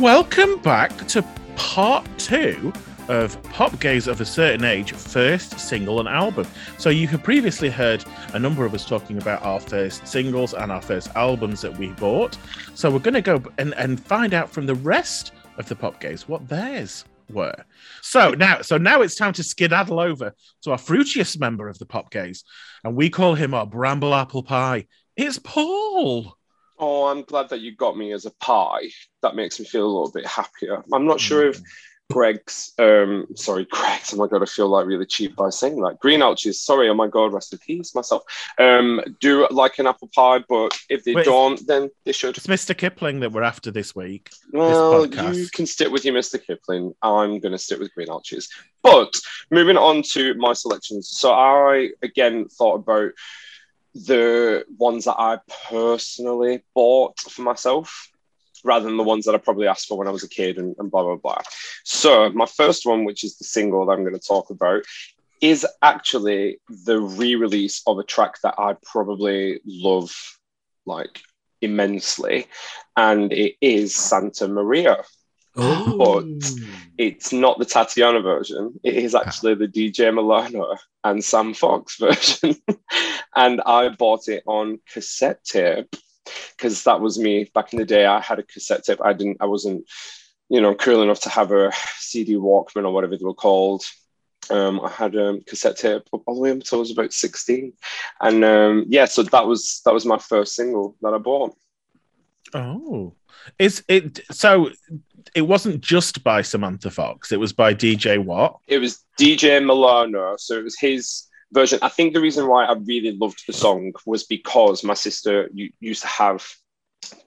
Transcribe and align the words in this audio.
Welcome 0.00 0.56
back 0.62 0.96
to 1.08 1.22
part 1.56 2.08
two 2.16 2.72
of 3.08 3.40
Pop 3.42 3.78
Gays 3.80 4.06
of 4.06 4.22
a 4.22 4.24
Certain 4.24 4.64
Age 4.64 4.92
first 4.92 5.60
single 5.60 6.00
and 6.00 6.08
album. 6.08 6.46
So, 6.78 6.88
you 6.88 7.06
have 7.08 7.22
previously 7.22 7.68
heard 7.68 8.02
a 8.32 8.38
number 8.38 8.64
of 8.64 8.72
us 8.72 8.86
talking 8.86 9.18
about 9.18 9.42
our 9.42 9.60
first 9.60 10.08
singles 10.08 10.54
and 10.54 10.72
our 10.72 10.80
first 10.80 11.10
albums 11.16 11.60
that 11.60 11.76
we 11.76 11.88
bought. 11.88 12.38
So, 12.74 12.90
we're 12.90 13.00
going 13.00 13.12
to 13.12 13.20
go 13.20 13.42
and, 13.58 13.74
and 13.74 14.02
find 14.02 14.32
out 14.32 14.48
from 14.48 14.64
the 14.64 14.74
rest 14.74 15.32
of 15.58 15.68
the 15.68 15.76
Pop 15.76 16.00
Gays 16.00 16.26
what 16.26 16.48
theirs 16.48 17.04
were. 17.28 17.62
So 18.00 18.30
now, 18.30 18.62
so 18.62 18.78
now 18.78 19.02
it's 19.02 19.16
time 19.16 19.34
to 19.34 19.42
skedaddle 19.42 20.00
over 20.00 20.34
to 20.62 20.70
our 20.70 20.78
fruitiest 20.78 21.38
member 21.38 21.68
of 21.68 21.78
the 21.78 21.84
Pop 21.84 22.10
Gays, 22.10 22.42
and 22.84 22.96
we 22.96 23.10
call 23.10 23.34
him 23.34 23.52
our 23.52 23.66
Bramble 23.66 24.14
Apple 24.14 24.44
Pie. 24.44 24.86
It's 25.14 25.38
Paul. 25.38 26.38
Oh, 26.80 27.08
I'm 27.08 27.22
glad 27.22 27.50
that 27.50 27.60
you 27.60 27.76
got 27.76 27.96
me 27.96 28.12
as 28.12 28.24
a 28.24 28.30
pie. 28.40 28.88
That 29.22 29.36
makes 29.36 29.60
me 29.60 29.66
feel 29.66 29.84
a 29.84 29.92
little 29.92 30.10
bit 30.10 30.26
happier. 30.26 30.82
I'm 30.92 31.06
not 31.06 31.20
sure 31.20 31.46
if 31.46 31.60
Greg's, 32.10 32.72
um, 32.78 33.26
sorry, 33.36 33.64
Greg's, 33.70 34.12
oh 34.12 34.16
my 34.16 34.26
God, 34.26 34.42
I 34.42 34.46
feel 34.46 34.68
like 34.68 34.86
really 34.86 35.06
cheap 35.06 35.36
by 35.36 35.50
saying 35.50 35.76
that. 35.76 35.98
Green 36.00 36.20
Ouchies, 36.20 36.54
sorry, 36.54 36.88
oh 36.88 36.94
my 36.94 37.06
God, 37.06 37.32
rest 37.32 37.52
in 37.52 37.58
peace, 37.58 37.94
myself. 37.94 38.22
Um, 38.58 39.00
do 39.20 39.46
like 39.50 39.78
an 39.78 39.86
apple 39.86 40.10
pie, 40.14 40.42
but 40.48 40.76
if 40.88 41.04
they 41.04 41.14
Wait, 41.14 41.24
don't, 41.24 41.64
then 41.66 41.90
they 42.04 42.12
should. 42.12 42.36
It's 42.36 42.46
Mr. 42.46 42.76
Kipling 42.76 43.20
that 43.20 43.32
we're 43.32 43.42
after 43.42 43.70
this 43.70 43.94
week. 43.94 44.30
Well, 44.52 45.06
this 45.06 45.36
you 45.36 45.46
can 45.50 45.66
stick 45.66 45.90
with 45.90 46.04
your 46.04 46.14
Mr. 46.14 46.44
Kipling. 46.44 46.92
I'm 47.02 47.38
going 47.40 47.52
to 47.52 47.58
stick 47.58 47.78
with 47.78 47.94
Green 47.94 48.08
Ouchies. 48.08 48.48
But 48.82 49.14
moving 49.50 49.76
on 49.76 50.02
to 50.12 50.34
my 50.34 50.52
selections. 50.54 51.10
So 51.10 51.32
I, 51.32 51.90
again, 52.02 52.48
thought 52.48 52.76
about 52.76 53.12
the 53.94 54.64
ones 54.78 55.04
that 55.04 55.16
I 55.18 55.38
personally 55.68 56.62
bought 56.74 57.18
for 57.18 57.42
myself 57.42 58.10
rather 58.64 58.84
than 58.84 58.96
the 58.96 59.02
ones 59.02 59.24
that 59.24 59.34
I 59.34 59.38
probably 59.38 59.66
asked 59.66 59.88
for 59.88 59.98
when 59.98 60.08
I 60.08 60.12
was 60.12 60.24
a 60.24 60.28
kid 60.28 60.58
and, 60.58 60.74
and 60.78 60.90
blah, 60.90 61.02
blah, 61.02 61.16
blah. 61.16 61.40
So, 61.84 62.30
my 62.30 62.46
first 62.46 62.86
one, 62.86 63.04
which 63.04 63.24
is 63.24 63.36
the 63.38 63.44
single 63.44 63.86
that 63.86 63.92
I'm 63.92 64.04
going 64.04 64.18
to 64.18 64.20
talk 64.20 64.50
about, 64.50 64.82
is 65.40 65.66
actually 65.82 66.58
the 66.68 67.00
re 67.00 67.34
release 67.34 67.82
of 67.86 67.98
a 67.98 68.04
track 68.04 68.34
that 68.42 68.54
I 68.58 68.76
probably 68.82 69.60
love 69.64 70.12
like 70.86 71.20
immensely. 71.62 72.46
And 72.96 73.32
it 73.32 73.54
is 73.60 73.94
Santa 73.94 74.48
Maria. 74.48 75.02
But 75.54 76.24
it's 76.98 77.32
not 77.32 77.58
the 77.58 77.66
Tatjana 77.66 78.22
version. 78.22 78.78
It 78.82 78.94
is 78.94 79.14
actually 79.14 79.54
the 79.54 79.68
DJ 79.68 80.14
Milano 80.14 80.76
and 81.04 81.24
Sam 81.24 81.54
Fox 81.54 81.96
version. 82.00 82.56
and 83.34 83.60
I 83.66 83.88
bought 83.88 84.28
it 84.28 84.42
on 84.46 84.80
cassette 84.92 85.42
tape 85.44 85.94
because 86.56 86.84
that 86.84 87.00
was 87.00 87.18
me 87.18 87.50
back 87.54 87.72
in 87.72 87.78
the 87.78 87.84
day. 87.84 88.06
I 88.06 88.20
had 88.20 88.38
a 88.38 88.44
cassette 88.44 88.84
tape. 88.84 89.00
I 89.02 89.12
didn't, 89.12 89.38
I 89.40 89.46
wasn't, 89.46 89.84
you 90.48 90.60
know, 90.60 90.74
cool 90.74 91.02
enough 91.02 91.20
to 91.22 91.30
have 91.30 91.52
a 91.52 91.72
CD 91.98 92.34
Walkman 92.34 92.84
or 92.84 92.92
whatever 92.92 93.16
they 93.16 93.24
were 93.24 93.34
called. 93.34 93.84
Um, 94.50 94.80
I 94.80 94.88
had 94.88 95.14
a 95.14 95.28
um, 95.28 95.40
cassette 95.46 95.76
tape 95.76 96.02
all 96.12 96.34
the 96.34 96.40
way 96.40 96.50
until 96.50 96.78
I 96.78 96.80
was 96.80 96.90
about 96.90 97.12
16. 97.12 97.72
And 98.20 98.44
um, 98.44 98.84
yeah, 98.88 99.04
so 99.04 99.22
that 99.22 99.46
was 99.46 99.80
that 99.84 99.94
was 99.94 100.04
my 100.04 100.18
first 100.18 100.54
single 100.54 100.96
that 101.02 101.14
I 101.14 101.18
bought. 101.18 101.56
Oh, 102.52 103.14
is 103.58 103.84
it 103.88 104.20
so? 104.30 104.70
It 105.34 105.42
wasn't 105.42 105.80
just 105.80 106.22
by 106.24 106.42
Samantha 106.42 106.90
Fox. 106.90 107.32
It 107.32 107.40
was 107.40 107.52
by 107.52 107.74
DJ 107.74 108.22
what? 108.22 108.56
It 108.66 108.78
was 108.78 109.04
DJ 109.18 109.64
Milano. 109.64 110.36
So 110.38 110.58
it 110.58 110.64
was 110.64 110.78
his 110.78 111.26
version. 111.52 111.78
I 111.82 111.88
think 111.88 112.14
the 112.14 112.20
reason 112.20 112.46
why 112.46 112.64
I 112.64 112.74
really 112.74 113.12
loved 113.12 113.42
the 113.46 113.52
song 113.52 113.92
was 114.06 114.24
because 114.24 114.84
my 114.84 114.94
sister 114.94 115.50
used 115.80 116.02
to 116.02 116.08
have 116.08 116.46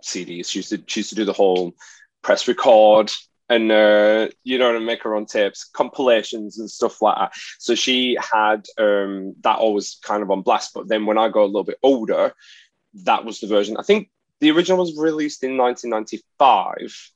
CDs. 0.01 0.47
She 0.50 0.59
used 0.59 0.69
to, 0.69 0.84
she 0.88 1.01
used 1.01 1.09
to 1.09 1.16
do 1.16 1.25
the 1.25 1.34
whole 1.34 1.73
press 2.22 2.47
record 2.47 3.12
and 3.50 3.72
uh, 3.72 4.29
you 4.44 4.57
know, 4.57 4.75
and 4.75 4.85
make 4.85 5.03
her 5.03 5.16
own 5.16 5.25
tapes, 5.25 5.66
compilations 5.66 6.59
and 6.59 6.69
stuff 6.69 7.01
like 7.01 7.18
that. 7.18 7.34
So 7.59 7.75
she 7.75 8.18
had 8.19 8.66
um, 8.78 9.35
that 9.41 9.57
always 9.57 10.00
kind 10.01 10.23
of 10.23 10.31
on 10.31 10.41
blast. 10.41 10.72
But 10.73 10.88
then 10.88 11.06
when 11.06 11.18
I 11.18 11.29
got 11.29 11.44
a 11.44 11.45
little 11.45 11.63
bit 11.63 11.78
older, 11.84 12.34
that 13.03 13.25
was 13.25 13.39
the 13.39 13.47
version. 13.47 13.78
I 13.78 13.84
think 13.84 14.09
the 14.39 14.51
original 14.51 14.79
was 14.79 14.97
released 14.97 15.44
in 15.44 15.57
1995, 15.57 17.12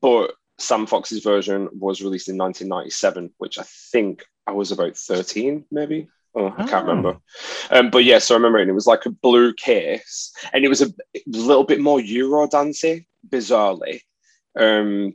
but 0.00 0.32
Sam 0.58 0.86
Fox's 0.86 1.22
version 1.22 1.68
was 1.72 2.02
released 2.02 2.28
in 2.28 2.38
1997, 2.38 3.32
which 3.38 3.58
I 3.58 3.64
think 3.92 4.24
I 4.46 4.52
was 4.52 4.72
about 4.72 4.96
13, 4.96 5.64
maybe. 5.70 6.08
Oh, 6.34 6.48
I 6.48 6.66
can't 6.66 6.86
Oh. 6.86 6.88
remember. 6.88 7.18
Um, 7.70 7.90
but 7.90 8.04
yeah, 8.04 8.18
so 8.18 8.34
I 8.34 8.36
remember 8.38 8.58
it. 8.58 8.62
and 8.62 8.70
It 8.70 8.74
was 8.74 8.86
like 8.86 9.06
a 9.06 9.10
blue 9.10 9.52
case, 9.54 10.32
and 10.52 10.64
it 10.64 10.68
was 10.68 10.82
a, 10.82 10.86
a 11.14 11.20
little 11.26 11.64
bit 11.64 11.80
more 11.80 12.00
Euro 12.00 12.46
dancey, 12.46 13.06
bizarrely. 13.28 14.00
Um, 14.58 15.14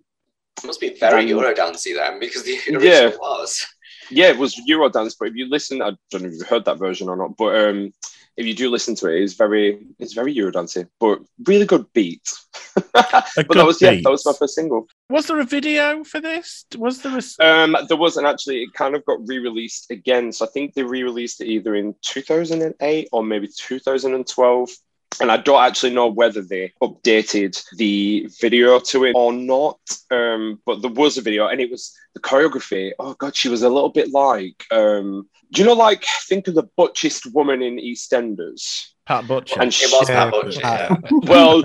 It 0.58 0.66
must 0.68 0.80
be 0.82 0.94
very 1.00 1.32
Um, 1.32 1.40
Eurodancey 1.40 1.96
then, 1.96 2.20
because 2.20 2.44
the 2.44 2.58
original 2.70 2.84
Yeah. 2.84 3.18
was. 3.18 3.66
yeah, 4.10 4.28
it 4.30 4.38
was 4.38 4.56
Eurodance, 4.70 5.16
but 5.20 5.30
if 5.30 5.36
you 5.36 5.48
listen, 5.50 5.82
I 5.82 5.92
don't 6.12 6.22
know 6.24 6.28
if 6.30 6.34
you've 6.34 6.48
heard 6.48 6.66
that 6.66 6.78
version 6.80 7.08
or 7.10 7.16
not, 7.16 7.36
but 7.38 7.56
um, 7.56 7.92
if 8.38 8.46
you 8.46 8.54
do 8.54 8.70
listen 8.70 8.96
to 8.96 9.08
it, 9.08 9.22
it's 9.22 9.34
very, 9.34 9.86
it's 10.00 10.14
very 10.14 10.34
Eurodancey, 10.34 10.88
but 11.00 11.20
really 11.46 11.66
good 11.66 11.86
beat. 11.94 12.28
But 12.94 13.48
good 13.48 13.58
that 13.58 13.66
was 13.66 13.82
yeah, 13.82 13.96
that 14.04 14.10
was 14.10 14.26
my 14.26 14.34
first 14.34 14.56
single. 14.56 14.88
Was 15.10 15.28
there 15.28 15.40
a 15.40 15.46
video 15.46 16.04
for 16.04 16.20
this? 16.20 16.66
Was 16.78 17.02
there 17.02 17.18
a? 17.18 17.46
Um, 17.46 17.76
there 17.88 17.98
wasn't 17.98 18.28
actually. 18.28 18.64
It 18.64 18.74
kind 18.74 18.96
of 18.96 19.06
got 19.06 19.26
re-released 19.28 19.92
again. 19.92 20.32
So 20.32 20.46
I 20.46 20.50
think 20.50 20.74
they 20.74 20.84
re-released 20.84 21.42
it 21.42 21.48
either 21.48 21.76
in 21.76 21.96
2008 22.02 23.10
or 23.12 23.24
maybe 23.24 23.48
2012. 23.48 24.70
And 25.20 25.32
I 25.32 25.38
don't 25.38 25.64
actually 25.64 25.94
know 25.94 26.08
whether 26.08 26.42
they 26.42 26.74
updated 26.82 27.62
the 27.78 28.30
video 28.40 28.80
to 28.80 29.06
it 29.06 29.14
or 29.16 29.34
not. 29.34 29.80
Um, 30.10 30.60
but 30.66 30.82
there 30.82 30.92
was 30.92 31.18
a 31.18 31.22
video, 31.22 31.48
and 31.48 31.60
it 31.60 31.70
was 31.70 31.94
the 32.14 32.22
choreography. 32.22 32.92
Oh 32.98 33.14
god, 33.16 33.36
she 33.36 33.50
was 33.50 33.62
a 33.62 33.70
little 33.70 33.90
bit 33.90 34.12
like. 34.12 34.64
Um, 34.72 35.30
do 35.52 35.62
you 35.62 35.68
know, 35.68 35.74
like 35.74 36.06
think 36.28 36.48
of 36.48 36.56
the 36.56 36.70
butchest 36.78 37.34
woman 37.34 37.62
in 37.62 37.78
EastEnders? 37.78 38.88
Pat 39.12 39.28
Butcher. 39.28 39.60
And 39.60 39.68
It 39.68 39.74
she, 39.74 39.86
was 39.88 40.08
Yeah. 40.10 40.30
Pat 40.30 40.32
Butcher, 40.32 40.60
yeah. 40.62 40.96
well, 41.12 41.64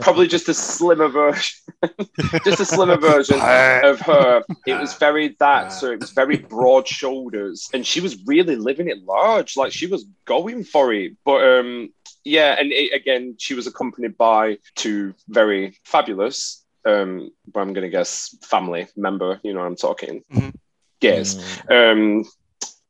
probably 0.00 0.26
just 0.26 0.48
a 0.48 0.54
slimmer 0.54 1.08
version, 1.08 1.58
just 2.44 2.58
a 2.60 2.64
slimmer 2.64 2.96
version 3.12 3.36
of 3.36 4.00
her. 4.00 4.42
It 4.66 4.80
was 4.80 4.94
very 4.94 5.36
that, 5.38 5.72
so 5.72 5.92
it 5.92 6.00
was 6.00 6.10
very 6.10 6.38
broad 6.38 6.88
shoulders, 6.88 7.68
and 7.72 7.86
she 7.86 8.00
was 8.00 8.24
really 8.26 8.56
living 8.56 8.88
it 8.88 9.04
large, 9.04 9.56
like 9.56 9.72
she 9.72 9.86
was 9.86 10.06
going 10.24 10.64
for 10.64 10.92
it. 10.92 11.12
But 11.24 11.40
um, 11.44 11.92
yeah, 12.24 12.56
and 12.58 12.72
it, 12.72 12.92
again, 12.92 13.36
she 13.38 13.54
was 13.54 13.66
accompanied 13.68 14.16
by 14.16 14.58
two 14.74 15.14
very 15.28 15.78
fabulous, 15.84 16.64
um, 16.84 17.30
but 17.52 17.60
I'm 17.60 17.72
gonna 17.74 17.90
guess 17.90 18.36
family 18.42 18.88
member. 18.96 19.40
You 19.44 19.54
know, 19.54 19.60
what 19.60 19.66
I'm 19.66 19.76
talking. 19.76 20.24
Mhm. 20.32 20.54
Yes. 21.00 21.36
Mm. 21.70 21.92
Um, 21.92 22.24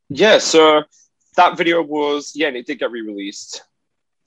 yeah. 0.09 0.39
So 0.39 0.83
that 1.37 1.59
video 1.59 1.83
was 1.83 2.33
yeah, 2.35 2.49
and 2.49 2.57
it 2.57 2.67
did 2.67 2.79
get 2.79 2.91
re-released. 2.91 3.63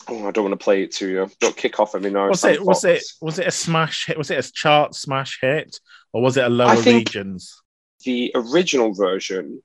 Oh, 0.07 0.28
I 0.28 0.31
don't 0.31 0.44
want 0.45 0.59
to 0.59 0.63
play 0.63 0.84
it 0.84 0.91
to 0.94 1.07
you. 1.09 1.29
Don't 1.39 1.56
kick 1.56 1.79
off 1.79 1.95
at 1.95 2.01
me 2.01 2.09
now. 2.09 2.28
Was 2.29 2.44
it? 2.44 2.63
Was 2.63 2.84
it? 2.84 3.03
Was 3.22 3.39
it 3.39 3.47
a 3.47 3.51
smash 3.51 4.07
hit? 4.07 4.17
Was 4.17 4.31
it 4.31 4.44
a 4.45 4.51
chart 4.51 4.95
smash 4.95 5.39
hit, 5.41 5.79
or 6.13 6.22
was 6.22 6.38
it 6.38 6.45
a 6.45 6.50
lower 6.50 6.69
I 6.72 6.75
think- 6.75 7.09
regions? 7.09 7.57
the 8.03 8.31
original 8.34 8.95
version 8.95 9.61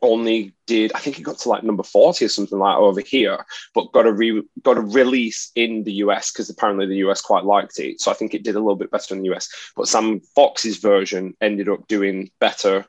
only 0.00 0.54
did 0.68 0.92
I 0.94 1.00
think 1.00 1.18
it 1.18 1.22
got 1.24 1.38
to 1.38 1.48
like 1.48 1.64
number 1.64 1.82
40 1.82 2.24
or 2.24 2.28
something 2.28 2.56
like 2.56 2.76
over 2.76 3.00
here, 3.00 3.44
but 3.74 3.90
got 3.90 4.06
a 4.06 4.12
re- 4.12 4.44
got 4.62 4.76
a 4.78 4.80
release 4.80 5.50
in 5.56 5.82
the 5.82 5.94
US 5.94 6.30
because 6.30 6.48
apparently 6.50 6.86
the 6.86 6.98
US 7.08 7.20
quite 7.20 7.42
liked 7.44 7.80
it. 7.80 8.00
So 8.00 8.12
I 8.12 8.14
think 8.14 8.32
it 8.32 8.44
did 8.44 8.54
a 8.54 8.60
little 8.60 8.76
bit 8.76 8.92
better 8.92 9.12
in 9.12 9.22
the 9.22 9.32
US. 9.34 9.48
But 9.74 9.88
Sam 9.88 10.20
Fox's 10.36 10.76
version 10.76 11.34
ended 11.40 11.68
up 11.68 11.88
doing 11.88 12.30
better 12.38 12.86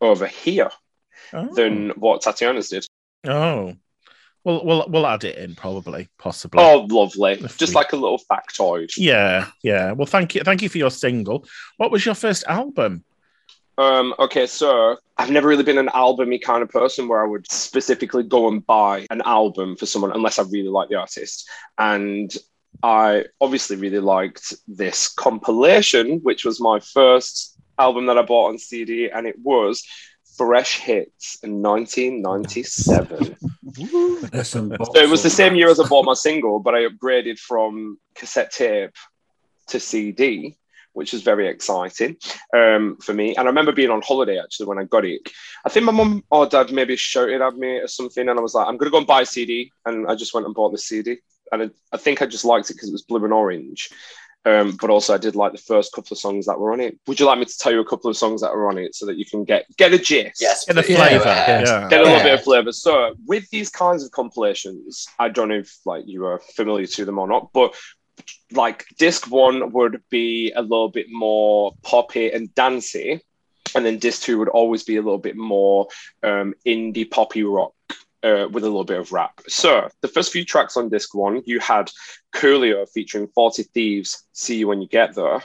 over 0.00 0.26
here 0.26 0.70
Oh. 1.34 1.52
than 1.54 1.90
what 1.90 2.22
Tatjana's 2.22 2.70
did. 2.70 2.86
oh. 3.26 3.74
Well, 4.46 4.64
we'll 4.64 4.86
we'll 4.88 5.06
add 5.08 5.24
it 5.24 5.38
in 5.38 5.56
probably, 5.56 6.08
possibly. 6.18 6.62
Oh, 6.62 6.86
lovely. 6.88 7.32
If 7.32 7.58
Just 7.58 7.72
we- 7.72 7.80
like 7.80 7.92
a 7.92 7.96
little 7.96 8.20
factoid. 8.30 8.92
Yeah, 8.96 9.48
yeah. 9.64 9.90
Well, 9.90 10.06
thank 10.06 10.36
you, 10.36 10.42
thank 10.44 10.62
you 10.62 10.68
for 10.68 10.78
your 10.78 10.92
single. 10.92 11.44
What 11.78 11.90
was 11.90 12.06
your 12.06 12.14
first 12.14 12.44
album? 12.46 13.02
Um, 13.76 14.14
okay, 14.20 14.46
so 14.46 14.98
I've 15.18 15.32
never 15.32 15.48
really 15.48 15.64
been 15.64 15.78
an 15.78 15.90
albumy 15.92 16.38
kind 16.38 16.62
of 16.62 16.68
person 16.70 17.08
where 17.08 17.24
I 17.24 17.26
would 17.26 17.50
specifically 17.50 18.22
go 18.22 18.46
and 18.46 18.64
buy 18.64 19.04
an 19.10 19.20
album 19.26 19.74
for 19.74 19.84
someone 19.84 20.12
unless 20.12 20.38
I 20.38 20.44
really 20.44 20.68
like 20.68 20.90
the 20.90 20.94
artist. 20.94 21.50
And 21.76 22.32
I 22.84 23.24
obviously 23.40 23.74
really 23.74 23.98
liked 23.98 24.54
this 24.68 25.08
compilation, 25.08 26.20
which 26.20 26.44
was 26.44 26.60
my 26.60 26.78
first 26.78 27.58
album 27.80 28.06
that 28.06 28.16
I 28.16 28.22
bought 28.22 28.50
on 28.50 28.58
CD, 28.58 29.10
and 29.10 29.26
it 29.26 29.40
was 29.42 29.84
Fresh 30.38 30.78
Hits 30.78 31.36
in 31.42 31.62
1997. 31.62 33.36
So 34.92 35.00
it 35.00 35.08
was 35.10 35.22
the 35.22 35.30
same 35.30 35.54
year 35.54 35.68
as 35.68 35.80
I 35.80 35.86
bought 35.86 36.04
my 36.04 36.14
single, 36.14 36.60
but 36.60 36.74
I 36.74 36.86
upgraded 36.88 37.38
from 37.38 37.98
cassette 38.14 38.50
tape 38.50 38.94
to 39.68 39.80
CD, 39.80 40.56
which 40.92 41.12
was 41.12 41.22
very 41.22 41.48
exciting 41.48 42.16
um, 42.56 42.96
for 43.02 43.12
me. 43.12 43.36
And 43.36 43.46
I 43.46 43.50
remember 43.50 43.72
being 43.72 43.90
on 43.90 44.02
holiday 44.02 44.38
actually 44.38 44.66
when 44.66 44.78
I 44.78 44.84
got 44.84 45.04
it. 45.04 45.20
I 45.64 45.68
think 45.68 45.84
my 45.84 45.92
mum 45.92 46.24
or 46.30 46.46
dad 46.46 46.72
maybe 46.72 46.96
shouted 46.96 47.42
at 47.42 47.56
me 47.56 47.78
or 47.78 47.88
something, 47.88 48.28
and 48.28 48.38
I 48.38 48.42
was 48.42 48.54
like, 48.54 48.66
I'm 48.66 48.76
going 48.76 48.86
to 48.86 48.92
go 48.92 48.98
and 48.98 49.06
buy 49.06 49.22
a 49.22 49.26
CD. 49.26 49.70
And 49.84 50.08
I 50.08 50.14
just 50.14 50.32
went 50.32 50.46
and 50.46 50.54
bought 50.54 50.72
the 50.72 50.78
CD. 50.78 51.18
And 51.52 51.62
I, 51.62 51.70
I 51.92 51.96
think 51.96 52.22
I 52.22 52.26
just 52.26 52.44
liked 52.44 52.70
it 52.70 52.74
because 52.74 52.88
it 52.88 52.92
was 52.92 53.02
blue 53.02 53.24
and 53.24 53.32
orange. 53.32 53.90
Um, 54.46 54.76
but 54.80 54.90
also, 54.90 55.12
I 55.12 55.18
did 55.18 55.34
like 55.34 55.50
the 55.50 55.58
first 55.58 55.92
couple 55.92 56.14
of 56.14 56.18
songs 56.18 56.46
that 56.46 56.58
were 56.58 56.72
on 56.72 56.80
it. 56.80 56.96
Would 57.08 57.18
you 57.18 57.26
like 57.26 57.40
me 57.40 57.44
to 57.46 57.58
tell 57.58 57.72
you 57.72 57.80
a 57.80 57.84
couple 57.84 58.08
of 58.08 58.16
songs 58.16 58.40
that 58.42 58.54
were 58.54 58.68
on 58.68 58.78
it 58.78 58.94
so 58.94 59.04
that 59.06 59.16
you 59.16 59.24
can 59.26 59.44
get 59.44 59.66
get 59.76 59.92
a 59.92 59.98
gist? 59.98 60.40
Yes. 60.40 60.64
Get 60.64 60.76
the 60.76 60.82
please. 60.84 60.96
flavour. 60.96 61.24
Yeah. 61.24 61.60
Yeah. 61.62 61.88
Get 61.88 62.00
a 62.00 62.04
little 62.04 62.18
Yeah. 62.18 62.22
bit 62.22 62.34
of 62.34 62.44
flavor. 62.44 62.70
So, 62.70 63.16
with 63.26 63.50
these 63.50 63.70
kinds 63.70 64.04
of 64.04 64.12
compilations, 64.12 65.08
I 65.18 65.30
don't 65.30 65.48
know 65.48 65.56
if 65.58 65.76
like 65.84 66.04
you 66.06 66.26
are 66.26 66.38
familiar 66.54 66.86
to 66.86 67.04
them 67.04 67.18
or 67.18 67.26
not, 67.26 67.52
but 67.52 67.74
like 68.52 68.86
disc 68.98 69.28
one 69.30 69.72
would 69.72 70.00
be 70.10 70.52
a 70.52 70.62
little 70.62 70.88
bit 70.90 71.06
more 71.10 71.74
poppy 71.82 72.30
and 72.30 72.54
dancey, 72.54 73.20
and 73.74 73.84
then 73.84 73.98
disc 73.98 74.22
two 74.22 74.38
would 74.38 74.48
always 74.48 74.84
be 74.84 74.96
a 74.96 75.02
little 75.02 75.18
bit 75.18 75.36
more 75.36 75.88
um, 76.22 76.54
indie 76.64 77.10
poppy 77.10 77.42
rock 77.42 77.72
uh, 78.22 78.48
with 78.50 78.64
a 78.64 78.68
little 78.68 78.84
bit 78.84 78.98
of 78.98 79.12
rap. 79.12 79.40
So 79.48 79.88
the 80.00 80.08
first 80.08 80.32
few 80.32 80.44
tracks 80.44 80.76
on 80.76 80.88
disc 80.88 81.14
one, 81.14 81.42
you 81.46 81.60
had 81.60 81.90
Coolio 82.34 82.88
featuring 82.88 83.28
Forty 83.28 83.62
Thieves, 83.62 84.24
"See 84.32 84.56
You 84.56 84.68
When 84.68 84.80
You 84.82 84.88
Get 84.88 85.14
There." 85.14 85.42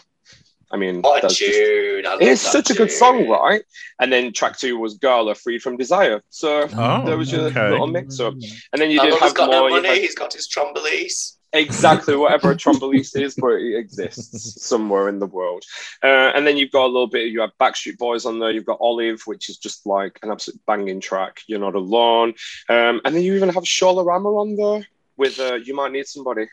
I 0.74 0.78
mean, 0.78 1.02
What 1.02 1.20
a 1.20 1.22
that's 1.24 1.36
just- 1.36 1.52
I 1.60 2.18
it's 2.22 2.44
that 2.44 2.52
such 2.52 2.70
a 2.70 2.74
good 2.74 2.90
song, 2.92 3.28
right? 3.28 3.62
And 4.00 4.12
then 4.12 4.32
track 4.32 4.58
two 4.58 4.78
was 4.78 4.94
Gala, 4.98 5.36
Free 5.36 5.60
from 5.60 5.76
Desire. 5.76 6.22
So 6.30 6.66
Oh, 6.74 7.06
there 7.06 7.18
was 7.18 7.30
your 7.30 7.42
okay. 7.48 7.72
little 7.72 7.88
mix 7.88 8.22
up. 8.22 8.36
And 8.72 8.82
then 8.82 8.90
you 8.90 9.02
did 9.02 9.14
have 9.16 9.34
got 9.34 9.48
more. 9.52 9.70
no 9.70 9.76
money. 9.76 9.90
had- 9.90 9.98
He's 9.98 10.16
got 10.16 10.32
his 10.34 10.48
trombolese. 10.48 11.36
Exactly 11.54 12.16
whatever 12.16 12.52
a 12.52 12.56
trombolese 12.64 13.20
is, 13.20 13.36
but 13.36 13.54
it 13.54 13.78
exists 13.78 14.64
somewhere 14.66 15.10
in 15.10 15.20
the 15.20 15.26
world. 15.26 15.64
Uh, 16.02 16.32
and 16.34 16.48
then 16.48 16.56
you've 16.58 16.72
got 16.72 16.86
a 16.86 16.94
little 16.94 17.08
bit. 17.08 17.28
You 17.32 17.42
have 17.42 17.52
Backstreet 17.60 17.98
Boys 17.98 18.26
on 18.26 18.40
there. 18.40 18.52
You've 18.52 18.66
got 18.66 18.78
Olive, 18.80 19.22
which 19.26 19.50
is 19.50 19.58
just 19.58 19.86
like 19.86 20.18
an 20.24 20.32
absolute 20.32 20.62
banging 20.66 21.02
track. 21.02 21.42
You're 21.48 21.60
not 21.60 21.76
alone. 21.76 22.34
Um, 22.70 23.02
and 23.04 23.14
then 23.16 23.22
you 23.24 23.36
even 23.36 23.50
have 23.50 23.64
Shola 23.64 24.14
Ama 24.16 24.30
on 24.30 24.56
there 24.56 24.88
with 25.18 25.40
uh, 25.40 25.56
"You 25.56 25.76
Might 25.76 25.92
Need 25.92 26.08
Somebody." 26.08 26.48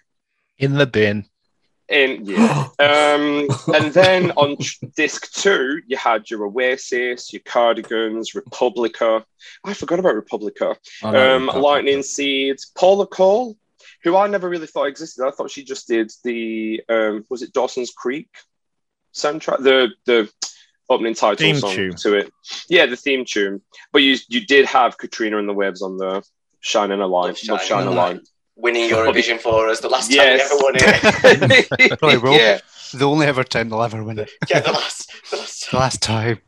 In 0.59 0.75
the 0.75 0.87
bin. 0.87 1.27
In 1.89 2.25
yeah. 2.25 2.69
Um, 2.81 3.49
and 3.75 3.93
then 3.93 4.31
on 4.33 4.57
tr- 4.57 4.87
disc 4.97 5.33
two, 5.33 5.81
you 5.87 5.97
had 5.97 6.29
your 6.31 6.45
Oasis, 6.47 7.33
your 7.33 7.43
Cardigans, 7.45 8.35
Republica. 8.35 9.25
I 9.65 9.75
forgot 9.75 9.99
about 9.99 10.15
Republica. 10.15 10.77
I 11.03 11.11
know 11.11 11.37
Um. 11.37 11.47
Lightning 11.47 12.03
Seeds, 12.03 12.71
Paula 12.77 13.07
Cole, 13.07 13.57
who 14.05 14.17
I 14.17 14.27
never 14.29 14.49
really 14.49 14.67
thought 14.67 14.85
existed. 14.87 15.27
I 15.27 15.31
thought 15.31 15.51
she 15.51 15.65
just 15.65 15.89
did 15.89 16.11
the 16.25 16.81
um, 16.89 17.25
was 17.29 17.43
it 17.43 17.53
Dawson's 17.53 17.91
Creek 17.93 18.29
soundtrack, 19.15 19.63
the 19.63 19.89
the 20.07 20.31
opening 20.91 21.15
title 21.15 21.37
Theme 21.37 21.57
song 21.57 21.75
tune. 21.75 21.95
to 21.97 22.15
it. 22.15 22.33
Yeah, 22.69 22.87
the 22.87 22.97
theme 22.97 23.25
tune. 23.27 23.63
But 23.93 24.03
you 24.03 24.17
you 24.29 24.45
did 24.47 24.67
have 24.67 24.97
Katrina 24.99 25.39
and 25.39 25.49
the 25.49 25.53
Waves 25.55 25.83
on 25.83 25.97
the 25.99 26.23
Shining 26.61 27.01
a 27.01 27.07
Light, 27.07 27.27
Love 27.27 27.49
Love 27.49 27.63
Shining 27.63 27.67
Shine 27.67 27.87
a 27.87 27.91
a 27.91 27.93
Light. 27.93 28.21
Winning 28.57 28.91
Eurovision 28.91 29.39
for 29.41 29.69
us. 29.69 29.81
The 29.81 29.89
last 29.89 30.09
time 30.11 30.17
Yes. 30.17 30.51
we 30.51 30.57
ever 30.57 30.65
won 30.65 30.75
it. 30.77 31.99
Probably 31.99 32.19
will. 32.19 32.33
yeah. 32.37 32.59
The 32.95 33.07
only 33.07 33.27
ever 33.27 33.45
time 33.45 33.69
they'll 33.69 33.83
ever 33.83 34.03
win 34.03 34.19
it. 34.19 34.31
yeah, 34.49 34.61
the 34.61 34.73
last. 34.73 35.13
The 35.31 35.37
last 35.37 35.71
The 35.71 35.77
last 35.77 36.03
time. 36.03 36.41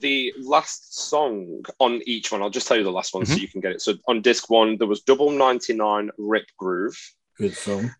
The 0.00 0.32
last 0.40 0.94
song 1.08 1.64
on 1.78 2.00
each 2.06 2.30
one, 2.32 2.42
I'll 2.42 2.50
just 2.50 2.68
tell 2.68 2.76
you 2.76 2.84
the 2.84 2.92
last 2.92 3.14
one 3.14 3.26
so 3.26 3.34
Mhm. 3.34 3.40
you 3.40 3.48
can 3.48 3.60
get 3.60 3.72
it. 3.72 3.82
So 3.82 3.94
on 4.06 4.22
disc 4.22 4.48
one, 4.50 4.76
there 4.78 4.86
was 4.86 5.02
Double 5.02 5.30
99 5.30 6.10
Rip 6.18 6.46
Groove. 6.56 6.98
Good 7.36 7.54
song. 7.56 7.90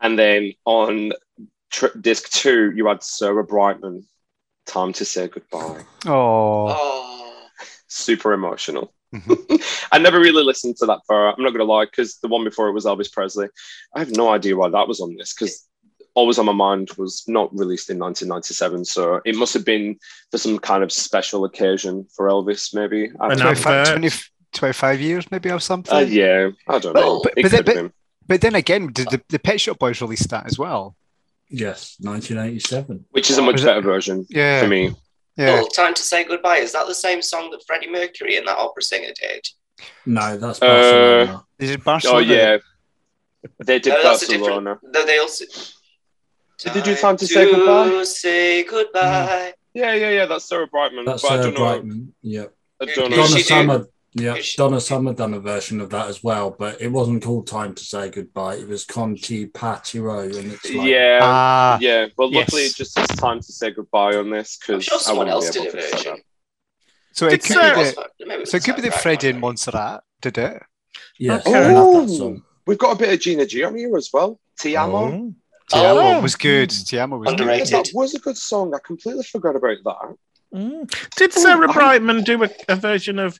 And 0.00 0.18
then 0.18 0.52
on 0.64 1.12
disc 2.00 2.30
two, 2.30 2.72
you 2.74 2.86
had 2.86 3.02
Sarah 3.02 3.44
Brightman, 3.44 4.06
Time 4.66 4.92
to 4.94 5.04
Say 5.04 5.28
Goodbye. 5.28 5.84
Oh. 6.06 6.66
Oh. 6.68 7.48
Super 7.88 8.32
emotional. 8.32 8.92
Mhm. 9.14 9.62
I 9.92 9.98
never 9.98 10.18
really 10.18 10.42
listened 10.42 10.76
to 10.78 10.86
that 10.86 11.00
far. 11.06 11.28
I'm 11.32 11.42
not 11.42 11.50
going 11.50 11.64
to 11.66 11.72
lie, 11.72 11.84
because 11.84 12.18
the 12.18 12.28
one 12.28 12.42
before 12.44 12.68
it 12.68 12.72
was 12.72 12.84
Elvis 12.84 13.12
Presley. 13.12 13.48
I 13.94 14.00
have 14.00 14.10
no 14.10 14.28
idea 14.30 14.56
why 14.56 14.68
that 14.68 14.88
was 14.88 15.00
on 15.00 15.14
this, 15.16 15.32
because 15.32 15.66
Always 16.16 16.38
on 16.38 16.46
My 16.46 16.52
Mind 16.52 16.90
was 16.96 17.22
not 17.28 17.50
released 17.56 17.90
in 17.90 17.98
1997. 17.98 18.84
So 18.86 19.20
it 19.24 19.36
must 19.36 19.52
have 19.54 19.64
been 19.64 19.98
for 20.30 20.38
some 20.38 20.58
kind 20.58 20.82
of 20.82 20.90
special 20.90 21.44
occasion 21.44 22.06
for 22.14 22.26
Elvis, 22.28 22.74
maybe. 22.74 23.10
I 23.20 23.26
An 23.32 23.38
don't 23.38 23.38
know. 23.38 23.44
25, 23.54 23.86
20 24.00 24.10
25 24.52 25.00
years 25.00 25.30
maybe 25.30 25.50
or 25.50 25.60
something. 25.60 25.94
Uh, 25.94 25.98
yeah, 26.00 26.48
I 26.68 26.78
don't 26.78 26.94
But- 26.94 27.00
know. 27.00 27.20
but- 27.22 27.34
it 27.36 27.42
but 27.42 27.42
could 27.42 27.50
then- 27.66 27.76
have 27.76 27.84
been. 27.84 27.92
But 28.28 28.40
then 28.40 28.54
again, 28.56 28.88
did 28.92 29.08
the, 29.10 29.22
the 29.28 29.38
Pet 29.38 29.60
Shop 29.60 29.78
Boys 29.78 30.00
release 30.00 30.26
that 30.28 30.46
as 30.46 30.58
well? 30.58 30.96
Yes, 31.48 31.94
1987. 32.00 33.04
Which 33.12 33.30
is 33.30 33.38
a 33.38 33.42
much 33.42 33.52
Was 33.52 33.62
it- 33.62 33.66
better 33.66 33.82
version 33.82 34.26
Yeah. 34.30 34.62
for 34.62 34.66
me. 34.68 34.96
Yeah. 35.36 35.60
Oh, 35.62 35.68
time 35.68 35.92
to 35.94 36.02
say 36.02 36.24
goodbye. 36.24 36.56
Is 36.56 36.72
that 36.72 36.86
the 36.88 36.94
same 36.94 37.20
song 37.22 37.50
that 37.50 37.62
Freddie 37.66 37.90
Mercury 37.90 38.36
and 38.38 38.48
that 38.48 38.56
opera 38.56 38.82
singer 38.82 39.12
did? 39.20 39.46
No, 40.06 40.38
that's 40.38 40.62
Uh, 40.62 40.66
Barcelona. 40.66 41.44
Is 41.58 41.70
it 41.70 41.84
Barcelona? 41.84 42.18
Oh 42.18 42.20
yeah, 42.20 42.56
they 43.64 43.78
did 43.78 43.92
No, 43.92 44.02
Barcelona. 44.02 44.78
No, 44.82 45.04
they 45.04 45.18
also. 45.18 45.44
Did 46.58 46.72
they 46.74 46.80
do 46.80 46.94
Time 46.96 47.16
to 47.18 47.26
Say 47.26 47.50
Goodbye? 47.52 48.02
say 48.04 48.64
goodbye. 48.64 49.52
Yeah, 49.74 49.92
yeah, 49.94 50.10
yeah. 50.10 50.26
That's 50.26 50.46
Sarah 50.46 50.66
Brightman. 50.66 51.04
That's 51.04 51.26
Sarah 51.26 51.44
I 51.46 51.48
uh. 51.48 51.50
Brightman. 51.52 52.14
Yep. 52.22 52.54
I 52.80 52.84
don't 52.86 53.10
know. 53.10 53.16
Who's 53.16 53.28
Donna 53.28 53.28
she 53.28 53.34
do? 53.36 53.42
Summer. 53.42 53.86
Yeah, 54.14 54.34
Who's 54.36 54.44
she- 54.46 54.56
Donna 54.56 54.80
Summer 54.80 55.12
done 55.12 55.34
a 55.34 55.40
version 55.40 55.80
of 55.82 55.90
that 55.90 56.08
as 56.08 56.24
well, 56.24 56.50
but 56.50 56.80
it 56.80 56.88
wasn't 56.90 57.22
called 57.22 57.46
Time 57.46 57.74
to 57.74 57.84
Say 57.84 58.08
Goodbye. 58.08 58.54
It 58.56 58.68
was 58.68 58.84
Con 58.86 59.16
te 59.16 59.46
partirò, 59.46 60.22
and 60.38 60.52
it's 60.52 60.64
like 60.72 60.88
yeah, 60.88 61.18
Ah, 61.22 61.76
yeah. 61.80 62.06
Well, 62.16 62.30
yes. 62.32 62.46
luckily, 62.46 62.62
it 62.62 62.74
just 62.74 62.92
says 62.94 63.06
time 63.08 63.40
to 63.40 63.52
say 63.52 63.70
goodbye 63.72 64.14
on 64.16 64.30
this 64.30 64.56
because 64.56 64.82
sure 64.84 64.98
someone 64.98 65.28
else 65.28 65.50
did 65.50 65.66
able 65.66 65.78
a 65.78 65.80
version. 65.82 66.16
so 67.12 67.26
it 67.26 67.42
could 67.44 67.56
Sarah- 67.58 67.76
be 67.76 67.82
the, 67.82 67.88
it 67.90 67.96
was- 67.96 68.06
maybe 68.26 68.44
so 68.46 68.56
it 68.56 68.64
could 68.64 68.76
be 68.76 68.82
the 68.82 68.90
Freddie 68.90 69.28
and. 69.28 69.40
Montserrat 69.40 70.02
did 70.22 70.38
it. 70.38 70.62
yes, 71.18 71.46
Okay. 71.46 71.54
I 71.58 71.72
love 71.74 72.08
that 72.08 72.22
Oh. 72.24 72.40
We've 72.66 72.78
got 72.78 72.92
a 72.96 72.98
bit 72.98 73.12
of 73.12 73.20
Gina 73.20 73.44
Giammi 73.44 73.94
as 73.96 74.08
well. 74.12 74.40
Ti 74.58 74.74
Amo. 74.76 74.96
Oh. 74.96 75.34
Tiamo 75.72 76.18
Oh. 76.18 76.20
was 76.20 76.36
good. 76.36 76.70
Tiamo 76.70 77.18
was 77.18 77.30
Underrated. 77.32 77.70
good. 77.70 77.86
That 77.86 77.90
was 77.94 78.14
a 78.14 78.18
good 78.20 78.36
song. 78.36 78.72
I 78.74 78.78
completely 78.84 79.24
forgot 79.24 79.56
about 79.56 79.76
that. 79.84 80.16
Mm. 80.58 81.10
Did 81.16 81.32
Sarah 81.32 81.68
I- 81.68 81.72
Brightman 81.72 82.22
do 82.22 82.44
a, 82.44 82.50
a 82.68 82.76
version 82.76 83.18
of 83.18 83.38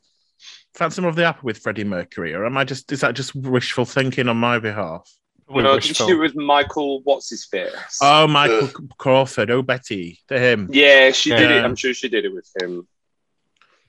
Phantom 0.74 1.04
of 1.04 1.16
the 1.16 1.24
Opera 1.24 1.42
with 1.44 1.58
Freddie 1.58 1.84
Mercury, 1.84 2.34
or 2.34 2.44
am 2.44 2.56
I 2.56 2.64
just 2.64 2.90
is 2.92 3.00
that 3.00 3.14
just 3.14 3.34
wishful 3.34 3.84
thinking 3.84 4.28
on 4.28 4.36
my 4.36 4.58
behalf? 4.58 5.08
Probably 5.46 5.62
no, 5.62 5.78
she 5.78 5.90
wishful. 5.90 6.06
do 6.08 6.14
it 6.16 6.20
with 6.20 6.34
Michael? 6.36 7.00
What's 7.04 7.30
his 7.30 7.44
face? 7.46 7.70
Oh, 8.02 8.26
Michael 8.26 8.68
Crawford. 8.98 9.48
Oh, 9.50 9.62
Betty. 9.62 10.18
To 10.28 10.38
him. 10.38 10.68
yeah, 10.72 11.12
she 11.12 11.30
did 11.30 11.50
it. 11.52 11.64
I'm 11.64 11.76
sure 11.76 11.94
she 11.94 12.08
did 12.08 12.24
it 12.24 12.34
with 12.34 12.50
him. 12.60 12.86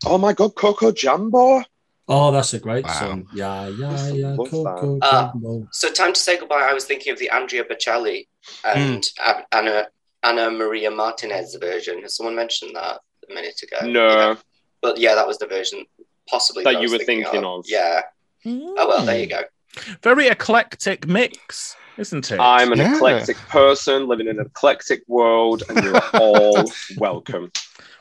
Oh 0.06 0.20
my 0.20 0.34
God, 0.34 0.54
Coco 0.54 0.92
Jambo. 0.92 1.64
Oh, 2.10 2.32
that's 2.32 2.54
a 2.54 2.60
great 2.60 2.86
Wow. 2.86 2.94
song. 2.94 3.28
Yeah, 3.34 3.68
yeah, 3.68 3.92
Yes, 3.92 4.04
I 4.04 4.10
yeah. 4.12 4.28
love 4.36 4.50
Coco 4.50 5.00
that. 5.00 5.06
Uh, 5.06 5.32
so, 5.72 5.92
time 5.92 6.14
to 6.14 6.20
say 6.20 6.38
goodbye. 6.38 6.68
I 6.70 6.74
was 6.74 6.86
thinking 6.86 7.12
of 7.12 7.20
the 7.20 7.30
Andrea 7.30 7.66
Bocelli 7.66 8.28
and 8.64 9.06
hmm. 9.06 9.30
Ab- 9.30 9.46
Anna 9.52 9.88
Anna 10.24 10.50
Maria 10.50 10.90
Martinez 10.90 11.56
version. 11.60 12.02
Has 12.02 12.16
someone 12.16 12.36
mentioned 12.36 12.76
that 12.76 13.00
a 13.30 13.34
minute 13.34 13.62
ago? 13.62 13.86
No, 13.86 14.08
Yeah. 14.08 14.36
But 14.82 14.98
yeah, 15.00 15.16
that 15.16 15.28
was 15.28 15.38
the 15.38 15.48
version 15.48 15.86
possibly 16.30 16.64
That 16.64 16.78
I 16.78 16.82
you 16.82 16.92
were 16.92 16.98
thinking 17.00 17.44
of. 17.44 17.66
Yeah. 17.68 18.02
Oh 18.46 18.88
well, 18.88 19.06
there 19.06 19.20
you 19.20 19.28
go. 19.28 19.42
Hmm. 19.76 19.94
Very 20.02 20.28
eclectic 20.28 21.08
mix, 21.08 21.76
isn't 21.98 22.32
it? 22.32 22.40
I'm 22.40 22.72
an 22.72 22.78
Yeah. 22.80 22.96
eclectic 22.96 23.38
person 23.50 24.08
living 24.08 24.28
in 24.28 24.40
an 24.40 24.46
eclectic 24.46 25.04
world, 25.08 25.64
and 25.70 25.84
you're 25.84 26.02
all 26.14 26.72
welcome. 26.98 27.52